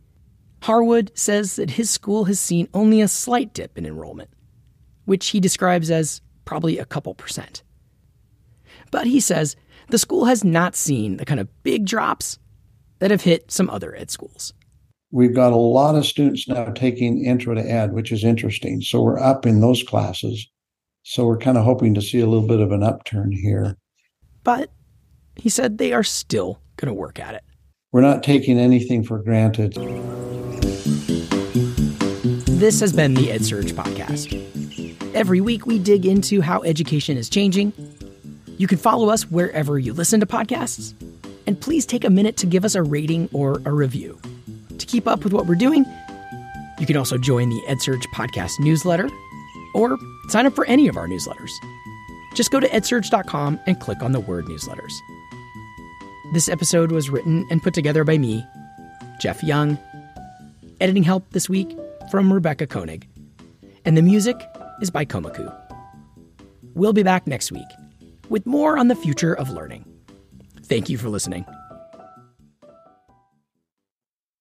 Harwood 0.63 1.11
says 1.15 1.55
that 1.55 1.71
his 1.71 1.89
school 1.89 2.25
has 2.25 2.39
seen 2.39 2.67
only 2.73 3.01
a 3.01 3.07
slight 3.07 3.53
dip 3.53 3.77
in 3.77 3.85
enrollment, 3.85 4.29
which 5.05 5.29
he 5.29 5.39
describes 5.39 5.91
as 5.91 6.21
probably 6.45 6.77
a 6.77 6.85
couple 6.85 7.13
percent. 7.13 7.63
But 8.91 9.07
he 9.07 9.19
says 9.19 9.55
the 9.89 9.97
school 9.97 10.25
has 10.25 10.43
not 10.43 10.75
seen 10.75 11.17
the 11.17 11.25
kind 11.25 11.39
of 11.39 11.63
big 11.63 11.85
drops 11.85 12.39
that 12.99 13.11
have 13.11 13.21
hit 13.21 13.51
some 13.51 13.69
other 13.69 13.95
ed 13.95 14.09
schools. 14.09 14.53
we've 15.11 15.35
got 15.35 15.53
a 15.53 15.57
lot 15.57 15.95
of 15.95 16.05
students 16.05 16.47
now 16.47 16.65
taking 16.65 17.23
intro 17.23 17.55
to 17.55 17.61
ed, 17.61 17.93
which 17.93 18.11
is 18.11 18.23
interesting. 18.23 18.81
So 18.81 19.01
we're 19.01 19.19
up 19.19 19.45
in 19.45 19.61
those 19.61 19.83
classes. 19.83 20.47
So 21.03 21.25
we're 21.25 21.37
kind 21.37 21.57
of 21.57 21.63
hoping 21.63 21.93
to 21.93 22.01
see 22.01 22.19
a 22.19 22.25
little 22.25 22.47
bit 22.47 22.59
of 22.59 22.71
an 22.71 22.83
upturn 22.83 23.31
here. 23.31 23.77
But 24.43 24.71
he 25.35 25.47
said 25.49 25.77
they 25.77 25.93
are 25.93 26.03
still 26.03 26.59
going 26.75 26.87
to 26.87 26.93
work 26.93 27.19
at 27.19 27.35
it. 27.35 27.43
We're 27.93 28.01
not 28.01 28.23
taking 28.23 28.59
anything 28.59 29.03
for 29.03 29.19
granted. 29.19 29.77
This 32.57 32.79
has 32.79 32.91
been 32.91 33.13
the 33.13 33.27
EdSurge 33.27 33.73
podcast. 33.73 34.33
Every 35.13 35.41
week 35.41 35.67
we 35.67 35.77
dig 35.77 36.07
into 36.07 36.41
how 36.41 36.63
education 36.63 37.15
is 37.15 37.29
changing. 37.29 37.71
You 38.57 38.65
can 38.65 38.79
follow 38.79 39.09
us 39.09 39.29
wherever 39.29 39.77
you 39.77 39.93
listen 39.93 40.19
to 40.21 40.25
podcasts. 40.25 40.95
And 41.45 41.61
please 41.61 41.85
take 41.85 42.03
a 42.03 42.09
minute 42.09 42.35
to 42.37 42.47
give 42.47 42.65
us 42.65 42.73
a 42.73 42.81
rating 42.81 43.29
or 43.31 43.61
a 43.65 43.71
review. 43.71 44.19
To 44.75 44.85
keep 44.87 45.07
up 45.07 45.23
with 45.23 45.33
what 45.33 45.45
we're 45.45 45.53
doing, 45.53 45.85
you 46.79 46.87
can 46.87 46.97
also 46.97 47.19
join 47.19 47.49
the 47.49 47.61
EdSurge 47.67 48.05
podcast 48.07 48.59
newsletter 48.59 49.07
or 49.75 49.99
sign 50.29 50.47
up 50.47 50.55
for 50.55 50.65
any 50.65 50.87
of 50.87 50.97
our 50.97 51.07
newsletters. 51.07 51.51
Just 52.33 52.49
go 52.49 52.59
to 52.59 52.67
edsurge.com 52.69 53.59
and 53.67 53.79
click 53.79 54.01
on 54.01 54.13
the 54.13 54.19
word 54.19 54.45
newsletters. 54.45 54.93
This 56.33 56.49
episode 56.49 56.91
was 56.91 57.11
written 57.11 57.45
and 57.51 57.61
put 57.61 57.75
together 57.75 58.03
by 58.03 58.17
me, 58.17 58.43
Jeff 59.19 59.43
Young. 59.43 59.77
Editing 60.81 61.03
help 61.03 61.29
this 61.33 61.47
week 61.47 61.77
from 62.09 62.31
Rebecca 62.31 62.67
Koenig. 62.67 63.07
And 63.85 63.97
the 63.97 64.01
music 64.01 64.35
is 64.81 64.89
by 64.89 65.05
Komiku. 65.05 65.53
We'll 66.73 66.93
be 66.93 67.03
back 67.03 67.25
next 67.27 67.51
week 67.51 67.67
with 68.29 68.45
more 68.45 68.77
on 68.77 68.87
the 68.87 68.95
future 68.95 69.33
of 69.33 69.49
learning. 69.49 69.85
Thank 70.63 70.89
you 70.89 70.97
for 70.97 71.09
listening. 71.09 71.45